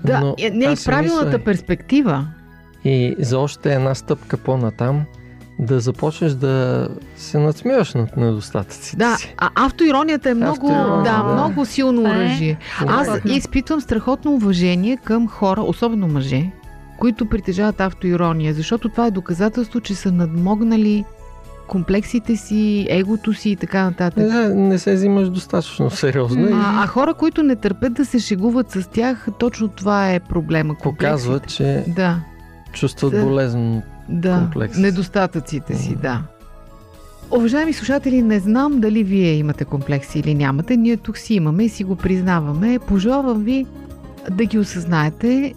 Да, 0.04 0.20
Но 0.20 0.34
е, 0.38 0.50
не 0.50 0.76
си 0.76 0.84
правилната 0.86 1.26
мисля- 1.26 1.38
перспектива. 1.38 2.26
И 2.84 3.14
за 3.18 3.38
още 3.38 3.74
една 3.74 3.94
стъпка 3.94 4.36
по-натам 4.36 5.02
да 5.58 5.80
започнеш 5.80 6.32
да 6.32 6.88
се 7.16 7.38
надсмиваш 7.38 7.94
над 7.94 8.16
недостатъците 8.16 8.96
Да, 8.96 9.16
си. 9.16 9.34
а 9.38 9.50
автоиронията 9.56 10.30
е 10.30 10.34
много, 10.34 10.66
Автоирония, 10.66 11.02
да, 11.04 11.22
да. 11.22 11.32
много 11.32 11.64
силно 11.66 12.02
е 12.02 12.10
оръжие. 12.10 12.58
Аз 12.80 13.08
изпитвам 13.26 13.80
страхотно 13.80 14.32
уважение 14.32 14.96
към 14.96 15.28
хора, 15.28 15.60
особено 15.60 16.08
мъже, 16.08 16.50
които 16.98 17.26
притежават 17.26 17.80
автоирония, 17.80 18.54
защото 18.54 18.88
това 18.88 19.06
е 19.06 19.10
доказателство, 19.10 19.80
че 19.80 19.94
са 19.94 20.12
надмогнали 20.12 21.04
комплексите 21.72 22.36
си, 22.36 22.86
егото 22.90 23.34
си 23.34 23.50
и 23.50 23.56
така 23.56 23.84
нататък. 23.84 24.24
Не, 24.24 24.48
не 24.48 24.78
се 24.78 24.94
взимаш 24.94 25.28
достатъчно 25.28 25.90
сериозно 25.90 26.48
А, 26.52 26.84
а 26.84 26.86
хора, 26.86 27.14
които 27.14 27.42
не 27.42 27.56
търпят 27.56 27.92
да 27.92 28.04
се 28.04 28.18
шегуват 28.18 28.70
с 28.70 28.88
тях, 28.88 29.28
точно 29.38 29.68
това 29.68 30.12
е 30.12 30.20
проблема. 30.20 30.74
показва, 30.74 31.32
комплексите. 31.32 31.84
че 31.84 31.92
Да, 31.92 32.20
чувстват 32.72 33.12
Да. 33.12 33.22
болезнено 33.22 33.82
да, 34.08 34.38
комплекса. 34.38 34.80
недостатъците 34.80 35.74
си, 35.74 35.96
да. 35.96 36.22
Уважаеми 37.30 37.72
слушатели, 37.72 38.22
не 38.22 38.38
знам 38.38 38.80
дали 38.80 39.04
вие 39.04 39.32
имате 39.34 39.64
комплекси 39.64 40.18
или 40.18 40.34
нямате. 40.34 40.76
Ние 40.76 40.96
тук 40.96 41.18
си 41.18 41.34
имаме 41.34 41.64
и 41.64 41.68
си 41.68 41.84
го 41.84 41.96
признаваме. 41.96 42.78
Пожелавам 42.78 43.42
ви 43.42 43.66
да 44.30 44.44
ги 44.44 44.58
осъзнаете, 44.58 45.54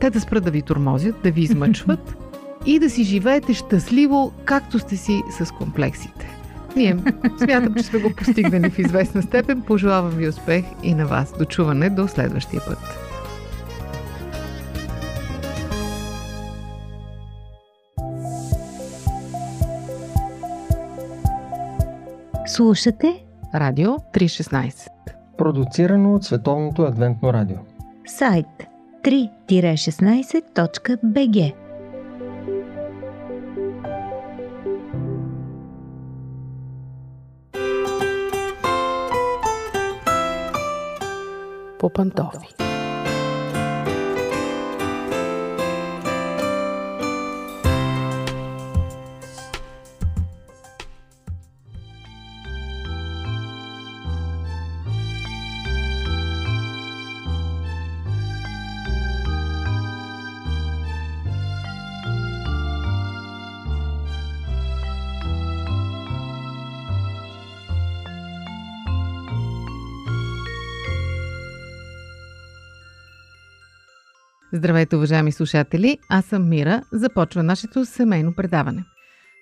те 0.00 0.10
да 0.10 0.20
спрат 0.20 0.44
да 0.44 0.50
ви 0.50 0.62
тормозят, 0.62 1.14
да 1.24 1.30
ви 1.30 1.40
измъчват 1.40 2.16
и 2.66 2.78
да 2.78 2.90
си 2.90 3.04
живеете 3.04 3.54
щастливо, 3.54 4.32
както 4.44 4.78
сте 4.78 4.96
си 4.96 5.20
с 5.40 5.52
комплексите. 5.52 6.28
Ние 6.76 6.96
смятам, 7.38 7.74
че 7.74 7.82
сме 7.82 7.98
го 7.98 8.12
постигнали 8.16 8.70
в 8.70 8.78
известна 8.78 9.22
степен. 9.22 9.62
Пожелавам 9.62 10.10
ви 10.10 10.28
успех 10.28 10.64
и 10.82 10.94
на 10.94 11.06
вас. 11.06 11.34
Дочуване 11.38 11.90
до 11.90 12.08
следващия 12.08 12.62
път. 12.66 12.78
Слушате 22.46 23.24
Радио 23.54 23.90
316. 23.90 24.88
Продуцирано 25.38 26.14
от 26.14 26.24
Световното 26.24 26.82
адвентно 26.82 27.32
радио. 27.32 27.56
сайт 28.06 28.46
3-16.bg 29.04 31.61
По 41.94 42.61
Здравейте, 74.62 74.96
уважаеми 74.96 75.32
слушатели! 75.32 75.98
Аз 76.08 76.24
съм 76.24 76.48
Мира. 76.48 76.82
Започва 76.92 77.42
нашето 77.42 77.84
семейно 77.84 78.34
предаване. 78.34 78.84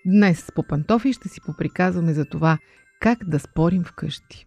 Днес 0.07 0.47
по 0.55 0.63
пантофи 0.63 1.13
ще 1.13 1.29
си 1.29 1.41
поприказваме 1.47 2.13
за 2.13 2.25
това 2.25 2.59
как 3.01 3.25
да 3.25 3.39
спорим 3.39 3.85
вкъщи. 3.85 4.47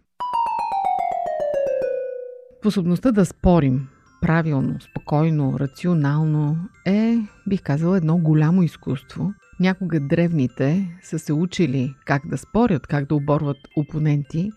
Способността 2.58 3.12
да 3.12 3.24
спорим 3.24 3.88
правилно, 4.20 4.80
спокойно, 4.80 5.58
рационално 5.58 6.56
е, 6.86 7.18
бих 7.48 7.62
казала, 7.62 7.96
едно 7.96 8.18
голямо 8.18 8.62
изкуство. 8.62 9.32
Някога 9.60 10.00
древните 10.00 10.98
са 11.02 11.18
се 11.18 11.32
учили 11.32 11.94
как 12.04 12.22
да 12.26 12.38
спорят, 12.38 12.86
как 12.86 13.08
да 13.08 13.14
оборват 13.14 13.58
опоненти. 13.76 14.50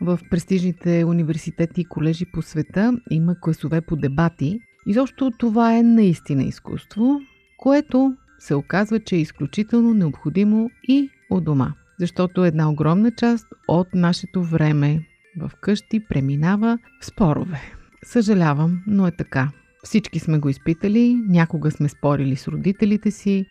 В 0.00 0.20
престижните 0.30 1.04
университети 1.04 1.80
и 1.80 1.84
колежи 1.84 2.24
по 2.32 2.42
света 2.42 2.92
има 3.10 3.40
класове 3.40 3.80
по 3.80 3.96
дебати– 3.96 4.60
Изобщо 4.86 5.30
това 5.38 5.76
е 5.76 5.82
наистина 5.82 6.42
изкуство, 6.44 7.20
което 7.56 8.16
се 8.38 8.54
оказва, 8.54 9.00
че 9.00 9.16
е 9.16 9.20
изключително 9.20 9.94
необходимо 9.94 10.70
и 10.88 11.10
у 11.30 11.40
дома. 11.40 11.72
Защото 12.00 12.44
една 12.44 12.70
огромна 12.70 13.10
част 13.10 13.46
от 13.68 13.88
нашето 13.94 14.42
време 14.42 15.06
в 15.40 15.50
къщи 15.60 16.00
преминава 16.08 16.78
в 17.00 17.06
спорове. 17.06 17.60
Съжалявам, 18.04 18.82
но 18.86 19.06
е 19.06 19.10
така. 19.10 19.50
Всички 19.82 20.18
сме 20.18 20.38
го 20.38 20.48
изпитали, 20.48 21.14
някога 21.28 21.70
сме 21.70 21.88
спорили 21.88 22.36
с 22.36 22.48
родителите 22.48 23.10
си, 23.10 23.46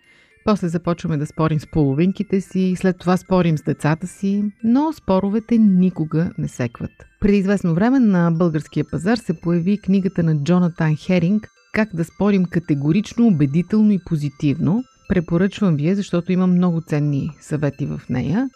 после 0.45 0.67
започваме 0.67 1.17
да 1.17 1.25
спорим 1.25 1.59
с 1.59 1.67
половинките 1.67 2.41
си, 2.41 2.75
след 2.77 2.99
това 2.99 3.17
спорим 3.17 3.57
с 3.57 3.61
децата 3.61 4.07
си, 4.07 4.43
но 4.63 4.93
споровете 4.93 5.57
никога 5.57 6.31
не 6.37 6.47
секват. 6.47 6.91
Преди 7.19 7.37
известно 7.37 7.73
време 7.73 7.99
на 7.99 8.31
българския 8.31 8.85
пазар 8.91 9.17
се 9.17 9.39
появи 9.41 9.77
книгата 9.77 10.23
на 10.23 10.43
Джонатан 10.43 10.95
Херинг 10.95 11.47
«Как 11.73 11.89
да 11.95 12.03
спорим 12.03 12.45
категорично, 12.45 13.27
убедително 13.27 13.91
и 13.91 13.99
позитивно». 14.05 14.83
Препоръчвам 15.09 15.75
вие, 15.75 15.95
защото 15.95 16.31
има 16.31 16.47
много 16.47 16.81
ценни 16.81 17.29
съвети 17.41 17.85
в 17.85 18.01
нея. 18.09 18.49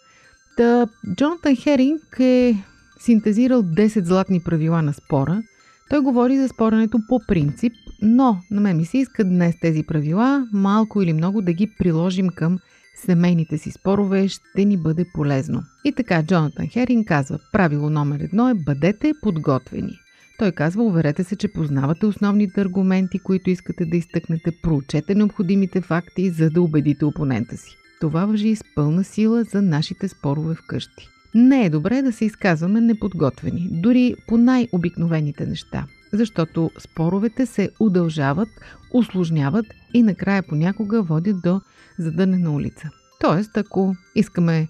Та, 0.57 0.87
Джонатан 1.15 1.55
Херинг 1.55 2.19
е 2.19 2.55
синтезирал 2.99 3.63
10 3.63 4.03
златни 4.03 4.39
правила 4.39 4.81
на 4.81 4.93
спора. 4.93 5.41
Той 5.89 5.99
говори 5.99 6.37
за 6.37 6.47
споренето 6.47 6.99
по 7.07 7.19
принцип, 7.27 7.73
но 8.01 8.37
на 8.51 8.61
мен 8.61 8.77
ми 8.77 8.85
се 8.85 8.97
иска 8.97 9.23
днес 9.23 9.55
тези 9.61 9.83
правила 9.83 10.47
малко 10.53 11.01
или 11.01 11.13
много 11.13 11.41
да 11.41 11.53
ги 11.53 11.67
приложим 11.79 12.29
към 12.29 12.59
семейните 12.95 13.57
си 13.57 13.71
спорове, 13.71 14.27
ще 14.27 14.65
ни 14.65 14.77
бъде 14.77 15.05
полезно. 15.13 15.63
И 15.85 15.91
така 15.91 16.23
Джонатан 16.23 16.67
Херин 16.67 17.05
казва, 17.05 17.39
правило 17.51 17.89
номер 17.89 18.19
едно 18.19 18.49
е 18.49 18.53
бъдете 18.53 19.13
подготвени. 19.21 19.93
Той 20.39 20.51
казва, 20.51 20.83
уверете 20.83 21.23
се, 21.23 21.35
че 21.35 21.47
познавате 21.47 22.05
основните 22.05 22.61
аргументи, 22.61 23.19
които 23.19 23.49
искате 23.49 23.85
да 23.85 23.97
изтъкнете, 23.97 24.51
проучете 24.63 25.15
необходимите 25.15 25.81
факти, 25.81 26.29
за 26.29 26.49
да 26.49 26.61
убедите 26.61 27.05
опонента 27.05 27.57
си. 27.57 27.75
Това 28.01 28.25
въжи 28.25 28.55
с 28.55 28.63
пълна 28.75 29.03
сила 29.03 29.43
за 29.43 29.61
нашите 29.61 30.07
спорове 30.07 30.55
вкъщи. 30.55 31.09
Не 31.35 31.65
е 31.65 31.69
добре 31.69 32.01
да 32.01 32.11
се 32.11 32.25
изказваме 32.25 32.81
неподготвени, 32.81 33.67
дори 33.71 34.15
по 34.27 34.37
най-обикновените 34.37 35.45
неща 35.45 35.85
защото 36.13 36.71
споровете 36.79 37.45
се 37.45 37.69
удължават, 37.79 38.49
усложняват 38.93 39.65
и 39.93 40.03
накрая 40.03 40.43
понякога 40.43 41.01
водят 41.01 41.41
до 41.41 41.61
задънена 41.99 42.51
улица. 42.51 42.89
Тоест, 43.19 43.57
ако 43.57 43.95
искаме 44.15 44.67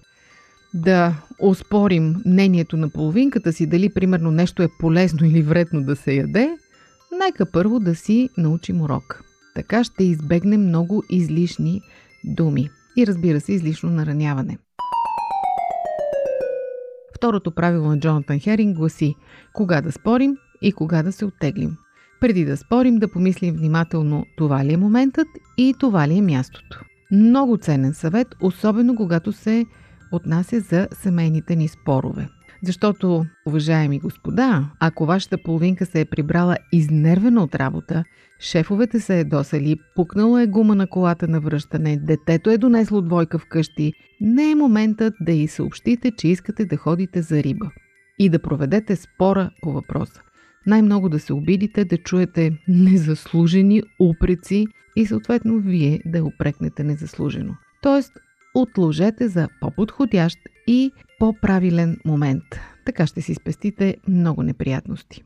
да 0.74 1.14
оспорим 1.38 2.16
мнението 2.26 2.76
на 2.76 2.88
половинката 2.88 3.52
си, 3.52 3.66
дали 3.66 3.94
примерно 3.94 4.30
нещо 4.30 4.62
е 4.62 4.68
полезно 4.80 5.26
или 5.26 5.42
вредно 5.42 5.82
да 5.82 5.96
се 5.96 6.12
яде, 6.12 6.56
нека 7.24 7.46
първо 7.46 7.80
да 7.80 7.94
си 7.94 8.28
научим 8.36 8.80
урок. 8.80 9.22
Така 9.54 9.84
ще 9.84 10.04
избегнем 10.04 10.62
много 10.62 11.02
излишни 11.10 11.80
думи 12.24 12.68
и 12.96 13.06
разбира 13.06 13.40
се 13.40 13.52
излишно 13.52 13.90
нараняване. 13.90 14.58
Второто 17.20 17.50
правило 17.50 17.88
на 17.88 17.98
Джонатан 17.98 18.38
Херинг 18.38 18.76
гласи 18.76 19.14
кога 19.52 19.80
да 19.80 19.92
спорим 19.92 20.36
и 20.62 20.72
кога 20.72 21.02
да 21.02 21.12
се 21.12 21.24
оттеглим. 21.24 21.76
Преди 22.20 22.44
да 22.44 22.56
спорим, 22.56 22.98
да 22.98 23.08
помислим 23.08 23.54
внимателно 23.54 24.26
това 24.36 24.64
ли 24.64 24.72
е 24.72 24.76
моментът 24.76 25.28
и 25.58 25.74
това 25.80 26.08
ли 26.08 26.18
е 26.18 26.22
мястото. 26.22 26.80
Много 27.12 27.56
ценен 27.56 27.94
съвет, 27.94 28.28
особено 28.42 28.96
когато 28.96 29.32
се 29.32 29.66
отнася 30.12 30.60
за 30.60 30.88
семейните 30.92 31.56
ни 31.56 31.68
спорове. 31.68 32.28
Защото, 32.62 33.26
уважаеми 33.46 33.98
господа, 33.98 34.70
ако 34.80 35.06
вашата 35.06 35.42
половинка 35.42 35.86
се 35.86 36.00
е 36.00 36.04
прибрала 36.04 36.56
изнервена 36.72 37.42
от 37.42 37.54
работа, 37.54 38.04
шефовете 38.40 39.00
се 39.00 39.20
е 39.20 39.24
досали, 39.24 39.76
пукнала 39.96 40.42
е 40.42 40.46
гума 40.46 40.74
на 40.74 40.86
колата 40.86 41.28
на 41.28 41.40
връщане, 41.40 41.96
детето 41.96 42.50
е 42.50 42.58
донесло 42.58 43.00
двойка 43.00 43.38
вкъщи, 43.38 43.92
не 44.20 44.50
е 44.50 44.54
моментът 44.54 45.14
да 45.20 45.32
й 45.32 45.48
съобщите, 45.48 46.10
че 46.10 46.28
искате 46.28 46.64
да 46.64 46.76
ходите 46.76 47.22
за 47.22 47.42
риба 47.42 47.70
и 48.18 48.28
да 48.28 48.38
проведете 48.38 48.96
спора 48.96 49.50
по 49.62 49.72
въпроса 49.72 50.20
най-много 50.66 51.08
да 51.08 51.18
се 51.18 51.32
обидите, 51.32 51.84
да 51.84 51.98
чуете 51.98 52.58
незаслужени 52.68 53.82
упреци 54.00 54.66
и 54.96 55.06
съответно 55.06 55.58
вие 55.58 56.00
да 56.06 56.24
опрекнете 56.24 56.84
незаслужено. 56.84 57.54
Тоест, 57.82 58.12
отложете 58.54 59.28
за 59.28 59.48
по-подходящ 59.60 60.38
и 60.66 60.92
по-правилен 61.20 61.98
момент. 62.04 62.44
Така 62.86 63.06
ще 63.06 63.22
си 63.22 63.34
спестите 63.34 63.96
много 64.08 64.42
неприятности. 64.42 65.22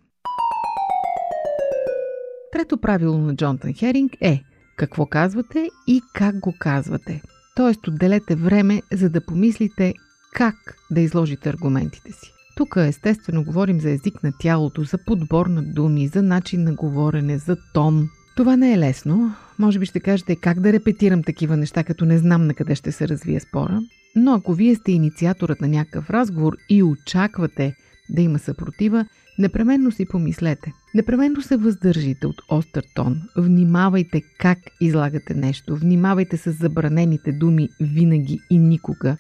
Трето 2.53 2.79
правило 2.81 3.19
на 3.19 3.37
Джонтън 3.37 3.73
Херинг 3.73 4.13
е 4.21 4.43
какво 4.77 5.07
казвате 5.07 5.69
и 5.87 6.03
как 6.15 6.39
го 6.41 6.55
казвате. 6.59 7.23
Тоест, 7.57 7.89
отделете 7.89 8.35
време, 8.35 8.83
за 8.93 9.11
да 9.11 9.27
помислите 9.27 9.95
как 10.35 10.55
да 10.91 11.01
изложите 11.01 11.49
аргументите 11.49 12.13
си. 12.13 12.33
Тук 12.57 12.77
естествено 12.77 13.45
говорим 13.45 13.81
за 13.81 13.91
език 13.91 14.23
на 14.23 14.33
тялото, 14.41 14.83
за 14.83 14.99
подбор 15.07 15.47
на 15.47 15.63
думи, 15.63 16.09
за 16.09 16.23
начин 16.23 16.65
на 16.65 16.75
говорене, 16.75 17.39
за 17.39 17.57
тон. 17.75 18.09
Това 18.37 18.57
не 18.57 18.73
е 18.73 18.79
лесно. 18.79 19.35
Може 19.59 19.79
би 19.79 19.87
ще 19.87 20.01
кажете 20.01 20.37
как 20.37 20.61
да 20.61 20.73
репетирам 20.73 21.23
такива 21.23 21.57
неща, 21.57 21.85
като 21.85 22.05
не 22.05 22.19
знам 22.19 22.47
на 22.47 22.55
къде 22.55 22.75
ще 22.75 22.93
се 22.93 23.09
развие 23.09 23.41
спора. 23.41 23.81
Но 24.17 24.35
ако 24.35 24.55
вие 24.55 24.75
сте 24.75 24.93
инициаторът 24.93 25.61
на 25.61 25.69
някакъв 25.69 26.11
разговор 26.11 26.57
и 26.69 26.83
очаквате 26.83 27.75
да 28.11 28.23
има 28.23 28.39
съпротива, 28.39 29.07
Непременно 29.39 29.93
си 29.93 30.07
помислете. 30.07 30.73
Непременно 30.95 31.43
се 31.43 31.57
въздържите 31.57 32.27
от 32.27 32.37
остър 32.49 32.85
тон. 32.95 33.23
Внимавайте 33.37 34.23
как 34.39 34.59
излагате 34.81 35.35
нещо. 35.35 35.77
Внимавайте 35.77 36.37
с 36.37 36.53
забранените 36.53 37.33
думи 37.33 37.69
винаги 37.81 38.41
и 38.51 38.59
никога, 38.59 39.17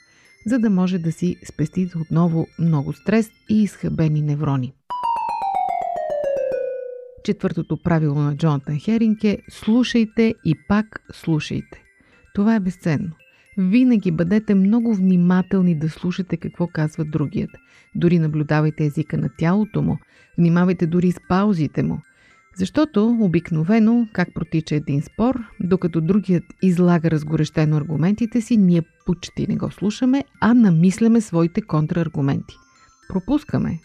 за 0.46 0.58
да 0.58 0.70
може 0.70 0.98
да 0.98 1.12
си 1.12 1.36
спестите 1.52 1.98
отново 1.98 2.46
много 2.58 2.92
стрес 2.92 3.30
и 3.50 3.62
изхъбени 3.62 4.22
неврони. 4.22 4.72
Четвъртото 7.24 7.76
правило 7.76 8.14
на 8.14 8.36
Джонатан 8.36 8.78
Херинг 8.78 9.24
е 9.24 9.38
слушайте 9.50 10.34
и 10.44 10.54
пак 10.68 11.00
слушайте. 11.12 11.82
Това 12.34 12.54
е 12.54 12.60
безценно. 12.60 13.10
Винаги 13.58 14.10
бъдете 14.10 14.54
много 14.54 14.94
внимателни 14.94 15.78
да 15.78 15.88
слушате 15.88 16.36
какво 16.36 16.66
казва 16.66 17.04
другият. 17.04 17.50
Дори 17.94 18.18
наблюдавайте 18.18 18.84
езика 18.84 19.18
на 19.18 19.28
тялото 19.38 19.82
му, 19.82 19.98
внимавайте 20.38 20.86
дори 20.86 21.12
с 21.12 21.20
паузите 21.28 21.82
му. 21.82 22.00
Защото 22.56 23.18
обикновено, 23.20 24.08
как 24.12 24.28
протича 24.34 24.74
един 24.74 25.02
спор, 25.02 25.44
докато 25.60 26.00
другият 26.00 26.44
излага 26.62 27.10
разгорещено 27.10 27.76
аргументите 27.76 28.40
си, 28.40 28.56
ние 28.56 28.82
почти 29.06 29.46
не 29.48 29.56
го 29.56 29.70
слушаме, 29.70 30.24
а 30.40 30.54
намисляме 30.54 31.20
своите 31.20 31.62
контраргументи. 31.62 32.54
Пропускаме. 33.08 33.78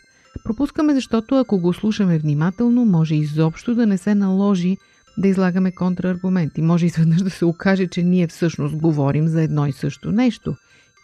Пропускаме, 0.44 0.94
защото 0.94 1.36
ако 1.36 1.60
го 1.60 1.74
слушаме 1.74 2.20
внимателно, 2.20 2.86
може 2.86 3.15
изобщо 3.15 3.76
да 3.76 3.86
не 3.86 3.98
се 3.98 4.15
наложи 4.15 4.78
да 5.18 5.28
излагаме 5.28 5.72
контраргументи. 5.72 6.62
Може 6.62 6.86
изведнъж 6.86 7.22
да 7.22 7.30
се 7.30 7.46
окаже, 7.46 7.88
че 7.88 8.04
ние 8.04 8.28
всъщност 8.28 8.76
говорим 8.76 9.28
за 9.28 9.42
едно 9.42 9.68
и 9.68 9.72
също 9.72 10.12
нещо. 10.12 10.56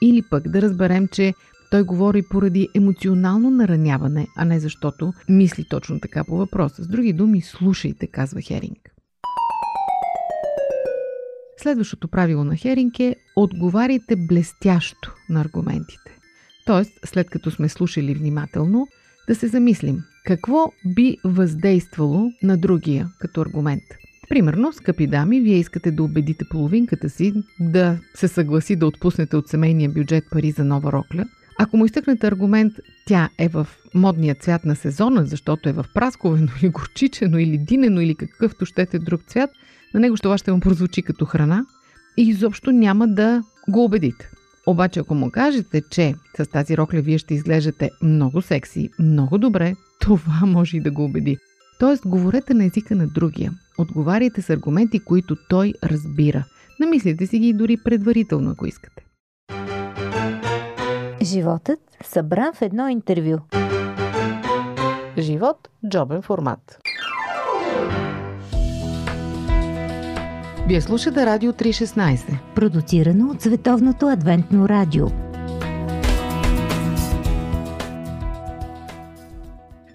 Или 0.01 0.23
пък 0.29 0.49
да 0.49 0.61
разберем, 0.61 1.07
че 1.07 1.33
той 1.71 1.83
говори 1.83 2.23
поради 2.29 2.67
емоционално 2.75 3.49
нараняване, 3.49 4.27
а 4.37 4.45
не 4.45 4.59
защото 4.59 5.13
мисли 5.29 5.65
точно 5.69 5.99
така 5.99 6.23
по 6.23 6.37
въпроса. 6.37 6.83
С 6.83 6.87
други 6.87 7.13
думи, 7.13 7.41
слушайте, 7.41 8.07
казва 8.07 8.41
Херинг. 8.41 8.91
Следващото 11.57 12.07
правило 12.07 12.43
на 12.43 12.55
Херинг 12.55 12.99
е 12.99 13.15
отговаряйте 13.35 14.15
блестящо 14.15 15.15
на 15.29 15.41
аргументите. 15.41 16.17
Тоест, 16.65 16.91
след 17.05 17.29
като 17.29 17.51
сме 17.51 17.69
слушали 17.69 18.13
внимателно, 18.13 18.87
да 19.27 19.35
се 19.35 19.47
замислим 19.47 20.03
какво 20.25 20.71
би 20.85 21.17
въздействало 21.23 22.31
на 22.43 22.57
другия 22.57 23.07
като 23.19 23.41
аргумент. 23.41 23.83
Примерно, 24.29 24.73
скъпи 24.73 25.07
дами, 25.07 25.41
вие 25.41 25.57
искате 25.57 25.91
да 25.91 26.03
убедите 26.03 26.45
половинката 26.49 27.09
си 27.09 27.33
да 27.59 27.97
се 28.15 28.27
съгласи 28.27 28.75
да 28.75 28.87
отпуснете 28.87 29.37
от 29.37 29.47
семейния 29.47 29.89
бюджет 29.89 30.23
пари 30.31 30.51
за 30.51 30.65
нова 30.65 30.91
рокля. 30.91 31.25
Ако 31.59 31.77
му 31.77 31.85
изтъкнете 31.85 32.27
аргумент, 32.27 32.73
тя 33.07 33.29
е 33.37 33.47
в 33.47 33.67
модния 33.93 34.35
цвят 34.35 34.65
на 34.65 34.75
сезона, 34.75 35.25
защото 35.25 35.69
е 35.69 35.73
в 35.73 35.85
прасковено 35.93 36.47
или 36.61 36.69
горчичено 36.69 37.39
или 37.39 37.57
динено 37.57 38.01
или 38.01 38.15
какъвто 38.15 38.65
щете 38.65 38.99
друг 38.99 39.21
цвят, 39.27 39.49
на 39.93 39.99
него 39.99 40.17
това 40.17 40.37
ще 40.37 40.51
му 40.51 40.59
прозвучи 40.59 41.01
като 41.01 41.25
храна 41.25 41.65
и 42.17 42.29
изобщо 42.29 42.71
няма 42.71 43.07
да 43.07 43.43
го 43.69 43.83
убедите. 43.83 44.29
Обаче 44.67 44.99
ако 44.99 45.15
му 45.15 45.31
кажете, 45.31 45.81
че 45.91 46.13
с 46.37 46.47
тази 46.47 46.77
рокля 46.77 47.01
вие 47.01 47.17
ще 47.17 47.33
изглеждате 47.33 47.89
много 48.01 48.41
секси, 48.41 48.89
много 48.99 49.37
добре, 49.37 49.75
това 50.01 50.45
може 50.45 50.77
и 50.77 50.81
да 50.81 50.91
го 50.91 51.03
убеди. 51.03 51.37
Тоест, 51.79 52.07
говорете 52.07 52.53
на 52.53 52.65
езика 52.65 52.95
на 52.95 53.07
другия. 53.07 53.51
Отговаряйте 53.77 54.41
с 54.41 54.49
аргументи, 54.49 54.99
които 54.99 55.35
той 55.49 55.73
разбира. 55.83 56.45
Намислите 56.79 57.27
си 57.27 57.39
ги 57.39 57.53
дори 57.53 57.77
предварително, 57.77 58.51
ако 58.51 58.65
искате. 58.65 59.05
Животът 61.21 61.79
събран 62.03 62.53
в 62.53 62.61
едно 62.61 62.87
интервю. 62.87 63.37
Живот– 65.17 65.69
джобен 65.89 66.21
формат. 66.21 66.79
Вие 70.67 70.81
слушате 70.81 71.25
Радио 71.25 71.53
316. 71.53 72.37
Продуцирано 72.55 73.31
от 73.31 73.41
Световното 73.41 74.07
адвентно 74.07 74.69
радио. 74.69 75.07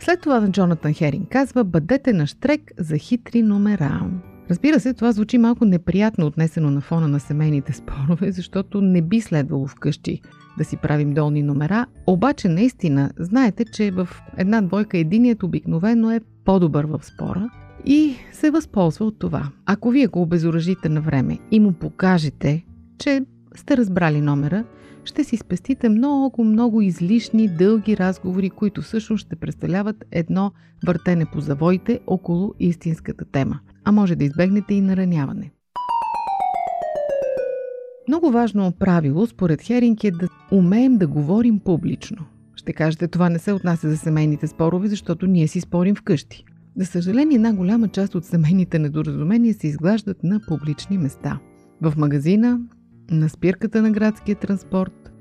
След 0.00 0.20
това 0.20 0.40
на 0.40 0.50
Джонатан 0.50 0.94
Херинг 0.94 1.28
казва 1.28 1.64
Бъдете 1.64 2.12
на 2.12 2.26
штрек 2.26 2.72
за 2.78 2.98
хитри 2.98 3.42
номера. 3.42 4.11
Разбира 4.50 4.80
се, 4.80 4.94
това 4.94 5.12
звучи 5.12 5.38
малко 5.38 5.64
неприятно 5.64 6.26
отнесено 6.26 6.70
на 6.70 6.80
фона 6.80 7.09
на 7.09 7.20
семейните 7.20 7.72
спорове, 7.72 8.33
защото 8.33 8.80
не 8.80 9.02
би 9.02 9.20
следвало 9.20 9.66
вкъщи 9.66 10.20
да 10.59 10.64
си 10.64 10.76
правим 10.76 11.14
долни 11.14 11.42
номера. 11.42 11.87
Обаче 12.06 12.48
наистина, 12.48 13.11
знаете, 13.18 13.64
че 13.64 13.90
в 13.90 14.09
една 14.38 14.61
двойка 14.61 14.98
единият 14.98 15.42
обикновено 15.42 16.11
е 16.11 16.20
по-добър 16.44 16.85
в 16.85 17.00
спора 17.04 17.50
и 17.87 18.14
се 18.33 18.51
възползва 18.51 19.07
от 19.07 19.19
това. 19.19 19.49
Ако 19.66 19.90
вие 19.90 20.07
го 20.07 20.23
обезоръжите 20.23 20.88
на 20.88 21.01
време 21.01 21.38
и 21.51 21.61
му 21.61 21.73
покажете, 21.73 22.64
че 22.99 23.23
сте 23.55 23.77
разбрали 23.77 24.21
номера, 24.21 24.64
ще 25.05 25.25
си 25.25 25.37
спестите 25.37 25.88
много, 25.88 26.45
много 26.45 26.83
излишни, 26.83 27.49
дълги 27.49 27.97
разговори, 27.97 28.51
които 28.51 28.83
всъщност 28.83 29.27
ще 29.27 29.37
представляват 29.37 30.05
едно 30.12 30.53
въртене 30.87 31.27
по 31.33 31.40
завоите 31.40 32.01
около 32.07 32.55
истинската 32.61 33.25
тема. 33.25 33.61
А 33.85 33.93
може 33.93 34.16
да 34.16 34.25
избегнете 34.25 34.75
и 34.75 34.81
нараняване. 34.81 35.51
Много 38.09 38.31
важно 38.31 38.73
правило, 38.79 39.27
според 39.27 39.62
Херинг, 39.62 40.05
е 40.05 40.11
да 40.11 40.29
умеем 40.53 40.99
да 40.99 41.07
говорим 41.07 41.59
публично. 41.59 42.27
Ще 42.55 42.73
кажете, 42.73 43.09
това 43.09 43.29
не 43.29 43.38
се 43.38 43.53
отнася 43.53 43.90
за 43.90 43.97
семейните 43.97 44.47
спорове, 44.47 44.88
защото 44.88 45.27
ние 45.27 45.49
си 45.49 45.61
спорим 45.61 45.95
вкъщи. 45.95 46.45
За 46.76 46.87
съжаление, 46.87 47.37
една 47.37 47.52
голяма 47.52 47.88
част 47.88 48.14
от 48.14 48.24
семейните 48.24 48.78
недоразумения 48.78 49.54
се 49.54 49.66
изглаждат 49.66 50.22
на 50.22 50.40
публични 50.48 50.98
места. 50.98 51.38
В 51.83 51.94
магазина, 51.96 52.61
на 53.11 53.28
спирката 53.28 53.83
на 53.83 53.90
градския 53.90 54.37
транспорт, 54.37 55.12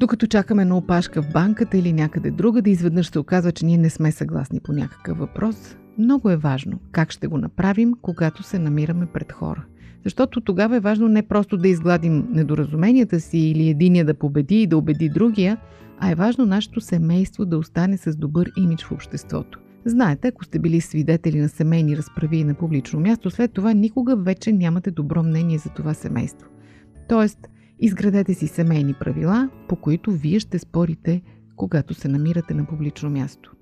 докато 0.00 0.26
чакаме 0.26 0.64
на 0.64 0.76
опашка 0.76 1.22
в 1.22 1.32
банката 1.32 1.78
или 1.78 1.92
някъде 1.92 2.30
друга, 2.30 2.62
да 2.62 2.70
изведнъж 2.70 3.10
се 3.10 3.18
оказва, 3.18 3.52
че 3.52 3.66
ние 3.66 3.78
не 3.78 3.90
сме 3.90 4.12
съгласни 4.12 4.60
по 4.60 4.72
някакъв 4.72 5.18
въпрос. 5.18 5.76
Много 5.98 6.30
е 6.30 6.36
важно 6.36 6.80
как 6.92 7.10
ще 7.10 7.26
го 7.26 7.38
направим, 7.38 7.94
когато 8.02 8.42
се 8.42 8.58
намираме 8.58 9.06
пред 9.06 9.32
хора. 9.32 9.64
Защото 10.04 10.40
тогава 10.40 10.76
е 10.76 10.80
важно 10.80 11.08
не 11.08 11.22
просто 11.22 11.56
да 11.56 11.68
изгладим 11.68 12.28
недоразуменията 12.30 13.20
си 13.20 13.38
или 13.38 13.68
единия 13.68 14.04
да 14.04 14.14
победи 14.14 14.62
и 14.62 14.66
да 14.66 14.76
убеди 14.76 15.08
другия, 15.08 15.56
а 15.98 16.10
е 16.10 16.14
важно 16.14 16.46
нашето 16.46 16.80
семейство 16.80 17.44
да 17.44 17.58
остане 17.58 17.96
с 17.96 18.16
добър 18.16 18.50
имидж 18.56 18.84
в 18.84 18.92
обществото. 18.92 19.61
Знаете, 19.84 20.28
ако 20.28 20.44
сте 20.44 20.58
били 20.58 20.80
свидетели 20.80 21.40
на 21.40 21.48
семейни 21.48 21.96
разправи 21.96 22.44
на 22.44 22.54
публично 22.54 23.00
място, 23.00 23.30
след 23.30 23.52
това 23.52 23.72
никога 23.72 24.16
вече 24.16 24.52
нямате 24.52 24.90
добро 24.90 25.22
мнение 25.22 25.58
за 25.58 25.70
това 25.70 25.94
семейство. 25.94 26.48
Тоест, 27.08 27.38
изградете 27.78 28.34
си 28.34 28.46
семейни 28.46 28.94
правила, 28.94 29.50
по 29.68 29.76
които 29.76 30.10
вие 30.12 30.40
ще 30.40 30.58
спорите, 30.58 31.22
когато 31.56 31.94
се 31.94 32.08
намирате 32.08 32.54
на 32.54 32.66
публично 32.66 33.10
място. 33.10 33.52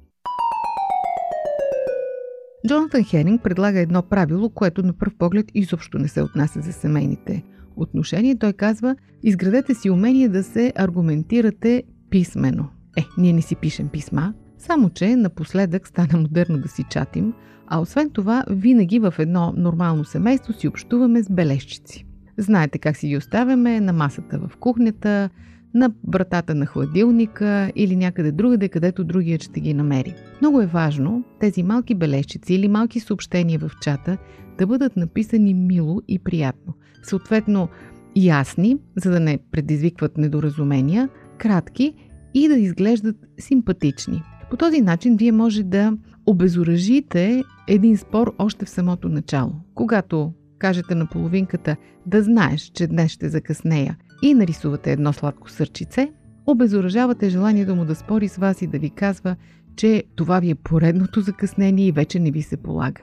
Джонатан 2.68 3.04
Хенинг 3.04 3.42
предлага 3.42 3.80
едно 3.80 4.02
правило, 4.02 4.50
което 4.50 4.82
на 4.82 4.92
пръв 4.92 5.14
поглед 5.18 5.46
изобщо 5.54 5.98
не 5.98 6.08
се 6.08 6.22
отнася 6.22 6.60
за 6.60 6.72
семейните 6.72 7.44
отношения. 7.76 8.38
Той 8.38 8.52
казва, 8.52 8.96
изградете 9.22 9.74
си 9.74 9.90
умение 9.90 10.28
да 10.28 10.42
се 10.42 10.72
аргументирате 10.76 11.82
писменно. 12.10 12.68
Е, 12.96 13.04
ние 13.18 13.32
не 13.32 13.42
си 13.42 13.56
пишем 13.56 13.88
писма, 13.88 14.34
само 14.60 14.90
че 14.90 15.16
напоследък 15.16 15.88
стана 15.88 16.18
модерно 16.18 16.58
да 16.58 16.68
си 16.68 16.84
чатим, 16.90 17.32
а 17.66 17.80
освен 17.80 18.10
това 18.10 18.44
винаги 18.50 18.98
в 18.98 19.14
едно 19.18 19.54
нормално 19.56 20.04
семейство 20.04 20.52
си 20.52 20.68
общуваме 20.68 21.22
с 21.22 21.32
бележчици. 21.32 22.06
Знаете 22.38 22.78
как 22.78 22.96
си 22.96 23.08
ги 23.08 23.16
оставяме 23.16 23.80
на 23.80 23.92
масата 23.92 24.38
в 24.38 24.56
кухнята, 24.56 25.30
на 25.74 25.92
вратата 26.08 26.54
на 26.54 26.66
хладилника 26.66 27.72
или 27.76 27.96
някъде 27.96 28.32
другаде, 28.32 28.68
където 28.68 29.04
другият 29.04 29.42
ще 29.42 29.60
ги 29.60 29.74
намери. 29.74 30.14
Много 30.40 30.60
е 30.60 30.66
важно 30.66 31.24
тези 31.40 31.62
малки 31.62 31.94
бележчици 31.94 32.54
или 32.54 32.68
малки 32.68 33.00
съобщения 33.00 33.58
в 33.58 33.70
чата 33.82 34.18
да 34.58 34.66
бъдат 34.66 34.96
написани 34.96 35.54
мило 35.54 36.00
и 36.08 36.18
приятно. 36.18 36.74
Съответно, 37.02 37.68
ясни, 38.16 38.76
за 38.96 39.10
да 39.10 39.20
не 39.20 39.38
предизвикват 39.50 40.18
недоразумения, 40.18 41.08
кратки 41.38 41.94
и 42.34 42.48
да 42.48 42.54
изглеждат 42.54 43.16
симпатични. 43.38 44.22
По 44.50 44.56
този 44.56 44.80
начин 44.80 45.16
вие 45.16 45.32
може 45.32 45.62
да 45.62 45.92
обезоръжите 46.26 47.42
един 47.68 47.98
спор 47.98 48.34
още 48.38 48.64
в 48.64 48.70
самото 48.70 49.08
начало. 49.08 49.52
Когато 49.74 50.32
кажете 50.58 50.94
на 50.94 51.06
половинката 51.06 51.76
да 52.06 52.22
знаеш, 52.22 52.60
че 52.74 52.86
днес 52.86 53.10
ще 53.10 53.28
закъснея 53.28 53.96
и 54.22 54.34
нарисувате 54.34 54.92
едно 54.92 55.12
сладко 55.12 55.50
сърчице, 55.50 56.12
обезоръжавате 56.46 57.28
желанието 57.28 57.76
му 57.76 57.84
да 57.84 57.94
спори 57.94 58.28
с 58.28 58.36
вас 58.36 58.62
и 58.62 58.66
да 58.66 58.78
ви 58.78 58.90
казва, 58.90 59.36
че 59.76 60.04
това 60.16 60.40
ви 60.40 60.50
е 60.50 60.54
поредното 60.54 61.20
закъснение 61.20 61.86
и 61.86 61.92
вече 61.92 62.18
не 62.18 62.30
ви 62.30 62.42
се 62.42 62.56
полага. 62.56 63.02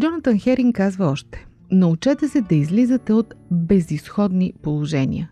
Джонатан 0.00 0.38
Херинг 0.38 0.76
казва 0.76 1.06
още 1.06 1.46
Научете 1.70 2.28
се 2.28 2.40
да 2.40 2.54
излизате 2.54 3.12
от 3.12 3.34
безисходни 3.50 4.52
положения. 4.62 5.30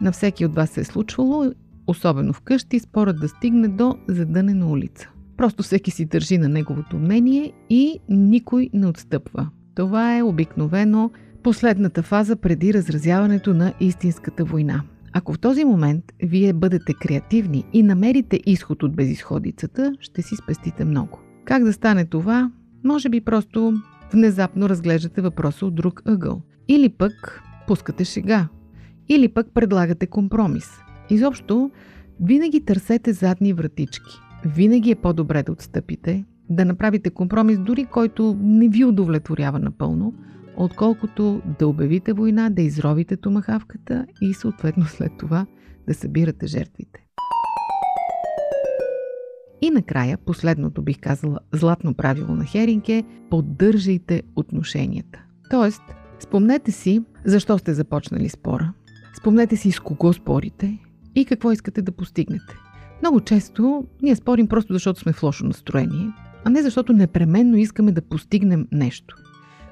На 0.00 0.12
всеки 0.12 0.46
от 0.46 0.54
вас 0.54 0.70
се 0.70 0.80
е 0.80 0.84
случвало 0.84 1.52
особено 1.86 2.32
вкъщи, 2.32 2.80
спорът 2.80 3.20
да 3.20 3.28
стигне 3.28 3.68
до 3.68 3.98
задънена 4.08 4.66
улица. 4.66 5.10
Просто 5.36 5.62
всеки 5.62 5.90
си 5.90 6.04
държи 6.04 6.38
на 6.38 6.48
неговото 6.48 6.98
мнение 6.98 7.52
и 7.70 7.98
никой 8.08 8.70
не 8.72 8.86
отстъпва. 8.86 9.48
Това 9.74 10.16
е 10.18 10.22
обикновено 10.22 11.10
последната 11.42 12.02
фаза 12.02 12.36
преди 12.36 12.74
разразяването 12.74 13.54
на 13.54 13.72
истинската 13.80 14.44
война. 14.44 14.82
Ако 15.12 15.32
в 15.32 15.38
този 15.38 15.64
момент 15.64 16.04
вие 16.22 16.52
бъдете 16.52 16.94
креативни 16.94 17.64
и 17.72 17.82
намерите 17.82 18.40
изход 18.46 18.82
от 18.82 18.96
безисходицата, 18.96 19.92
ще 20.00 20.22
си 20.22 20.36
спестите 20.36 20.84
много. 20.84 21.20
Как 21.44 21.64
да 21.64 21.72
стане 21.72 22.04
това? 22.04 22.50
Може 22.84 23.08
би 23.08 23.20
просто 23.20 23.74
внезапно 24.12 24.68
разглеждате 24.68 25.20
въпроса 25.20 25.66
от 25.66 25.74
друг 25.74 26.02
ъгъл. 26.06 26.42
Или 26.68 26.88
пък 26.88 27.42
пускате 27.66 28.04
шега. 28.04 28.48
Или 29.08 29.28
пък 29.28 29.46
предлагате 29.54 30.06
компромис. 30.06 30.85
Изобщо, 31.10 31.70
винаги 32.20 32.64
търсете 32.64 33.12
задни 33.12 33.52
вратички. 33.52 34.20
Винаги 34.44 34.90
е 34.90 34.94
по-добре 34.94 35.42
да 35.42 35.52
отстъпите, 35.52 36.24
да 36.50 36.64
направите 36.64 37.10
компромис, 37.10 37.58
дори 37.58 37.84
който 37.84 38.36
не 38.40 38.68
ви 38.68 38.84
удовлетворява 38.84 39.58
напълно, 39.58 40.14
отколкото 40.56 41.42
да 41.58 41.68
обявите 41.68 42.12
война, 42.12 42.50
да 42.50 42.62
изровите 42.62 43.16
томахавката 43.16 44.06
и 44.22 44.34
съответно 44.34 44.84
след 44.86 45.12
това 45.18 45.46
да 45.88 45.94
събирате 45.94 46.46
жертвите. 46.46 47.06
И 49.62 49.70
накрая, 49.70 50.18
последното 50.18 50.82
бих 50.82 51.00
казала 51.00 51.38
златно 51.52 51.94
правило 51.94 52.34
на 52.34 52.44
Херинг 52.44 52.88
е 52.88 53.04
поддържайте 53.30 54.22
отношенията. 54.36 55.24
Тоест, 55.50 55.82
спомнете 56.18 56.72
си 56.72 57.02
защо 57.24 57.58
сте 57.58 57.74
започнали 57.74 58.28
спора, 58.28 58.72
спомнете 59.18 59.56
си 59.56 59.70
с 59.70 59.80
кого 59.80 60.12
спорите 60.12 60.78
и 61.16 61.24
какво 61.24 61.52
искате 61.52 61.82
да 61.82 61.92
постигнете. 61.92 62.56
Много 63.02 63.20
често 63.20 63.84
ние 64.02 64.16
спорим 64.16 64.46
просто 64.46 64.72
защото 64.72 65.00
сме 65.00 65.12
в 65.12 65.22
лошо 65.22 65.46
настроение, 65.46 66.12
а 66.44 66.50
не 66.50 66.62
защото 66.62 66.92
непременно 66.92 67.56
искаме 67.56 67.92
да 67.92 68.02
постигнем 68.02 68.68
нещо. 68.72 69.16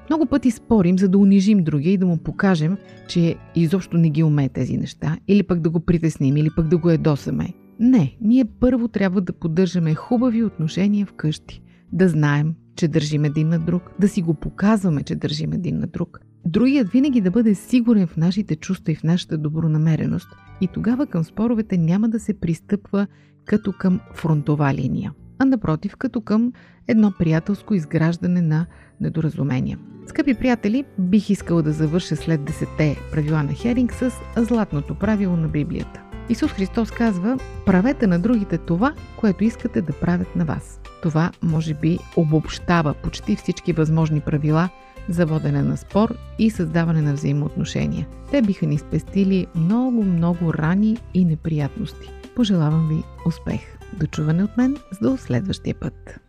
Много 0.09 0.25
пъти 0.25 0.51
спорим, 0.51 0.99
за 0.99 1.09
да 1.09 1.17
унижим 1.17 1.63
другия 1.63 1.93
и 1.93 1.97
да 1.97 2.05
му 2.05 2.17
покажем, 2.17 2.77
че 3.07 3.35
изобщо 3.55 3.97
не 3.97 4.09
ги 4.09 4.23
умее 4.23 4.49
тези 4.49 4.77
неща, 4.77 5.17
или 5.27 5.43
пък 5.43 5.59
да 5.59 5.69
го 5.69 5.79
притесним, 5.79 6.37
или 6.37 6.49
пък 6.55 6.67
да 6.67 6.77
го 6.77 6.89
едосаме. 6.89 7.53
Не, 7.79 8.17
ние 8.21 8.45
първо 8.45 8.87
трябва 8.87 9.21
да 9.21 9.33
поддържаме 9.33 9.95
хубави 9.95 10.43
отношения 10.43 11.05
вкъщи. 11.05 11.61
Да 11.91 12.09
знаем, 12.09 12.55
че 12.75 12.87
държим 12.87 13.25
един 13.25 13.49
на 13.49 13.59
друг, 13.59 13.91
да 13.99 14.07
си 14.07 14.21
го 14.21 14.33
показваме, 14.33 15.03
че 15.03 15.15
държим 15.15 15.53
един 15.53 15.79
на 15.79 15.87
друг. 15.87 16.24
Другият 16.45 16.89
винаги 16.89 17.21
да 17.21 17.31
бъде 17.31 17.55
сигурен 17.55 18.07
в 18.07 18.17
нашите 18.17 18.55
чувства 18.55 18.91
и 18.91 18.95
в 18.95 19.03
нашата 19.03 19.37
добронамереност. 19.37 20.27
И 20.61 20.67
тогава 20.67 21.07
към 21.07 21.23
споровете 21.23 21.77
няма 21.77 22.09
да 22.09 22.19
се 22.19 22.39
пристъпва 22.39 23.07
като 23.45 23.73
към 23.73 23.99
фронтова 24.13 24.73
линия, 24.73 25.13
а 25.39 25.45
напротив 25.45 25.95
като 25.97 26.21
към 26.21 26.53
едно 26.87 27.11
приятелско 27.19 27.73
изграждане 27.73 28.41
на 28.41 28.65
недоразумения. 29.01 29.79
Скъпи 30.07 30.33
приятели, 30.33 30.83
бих 30.99 31.29
искала 31.29 31.63
да 31.63 31.71
завърша 31.71 32.15
след 32.15 32.43
десете 32.43 32.97
правила 33.11 33.43
на 33.43 33.53
Херинг 33.53 33.93
с 33.93 34.11
златното 34.37 34.95
правило 34.95 35.37
на 35.37 35.47
Библията. 35.47 36.01
Исус 36.29 36.51
Христос 36.51 36.91
казва, 36.91 37.39
правете 37.65 38.07
на 38.07 38.19
другите 38.19 38.57
това, 38.57 38.93
което 39.19 39.43
искате 39.43 39.81
да 39.81 39.93
правят 39.93 40.35
на 40.35 40.45
вас. 40.45 40.79
Това 41.01 41.31
може 41.43 41.73
би 41.73 41.99
обобщава 42.15 42.93
почти 42.93 43.35
всички 43.35 43.73
възможни 43.73 44.21
правила 44.21 44.69
за 45.09 45.25
водене 45.25 45.61
на 45.61 45.77
спор 45.77 46.15
и 46.39 46.49
създаване 46.49 47.01
на 47.01 47.13
взаимоотношения. 47.13 48.07
Те 48.31 48.41
биха 48.41 48.65
ни 48.65 48.77
спестили 48.77 49.47
много, 49.55 50.03
много 50.03 50.53
рани 50.53 50.97
и 51.13 51.25
неприятности. 51.25 52.11
Пожелавам 52.35 52.87
ви 52.87 53.03
успех! 53.25 53.61
Дочуване 53.99 54.43
от 54.43 54.57
мен 54.57 54.77
до 55.01 55.17
следващия 55.17 55.75
път! 55.75 56.19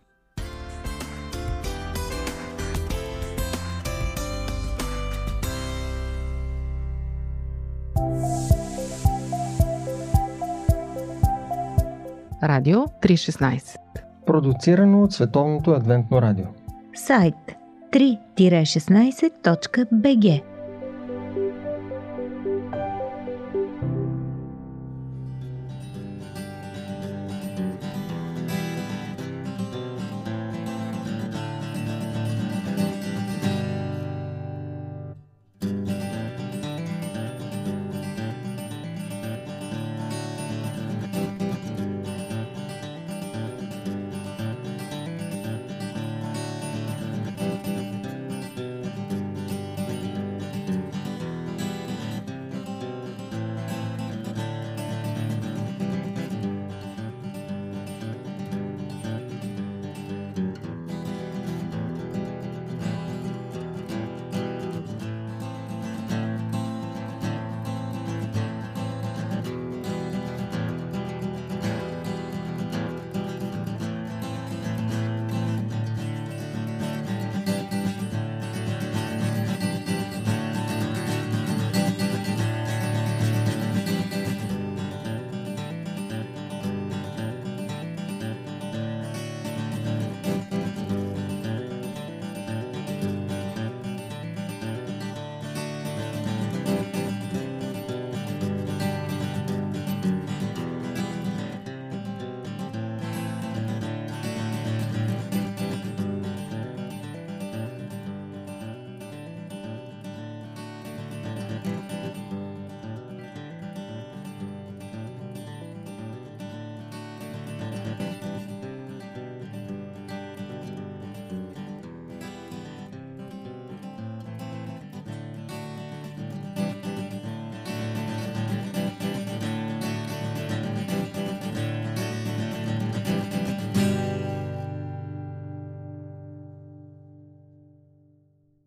Радио 12.43 12.77
316 12.77 13.77
Продуцирано 14.25 15.03
от 15.03 15.13
Световното 15.13 15.71
адвентно 15.71 16.21
радио. 16.21 16.45
Сайт 16.95 17.35
3-16.bg 17.91 20.56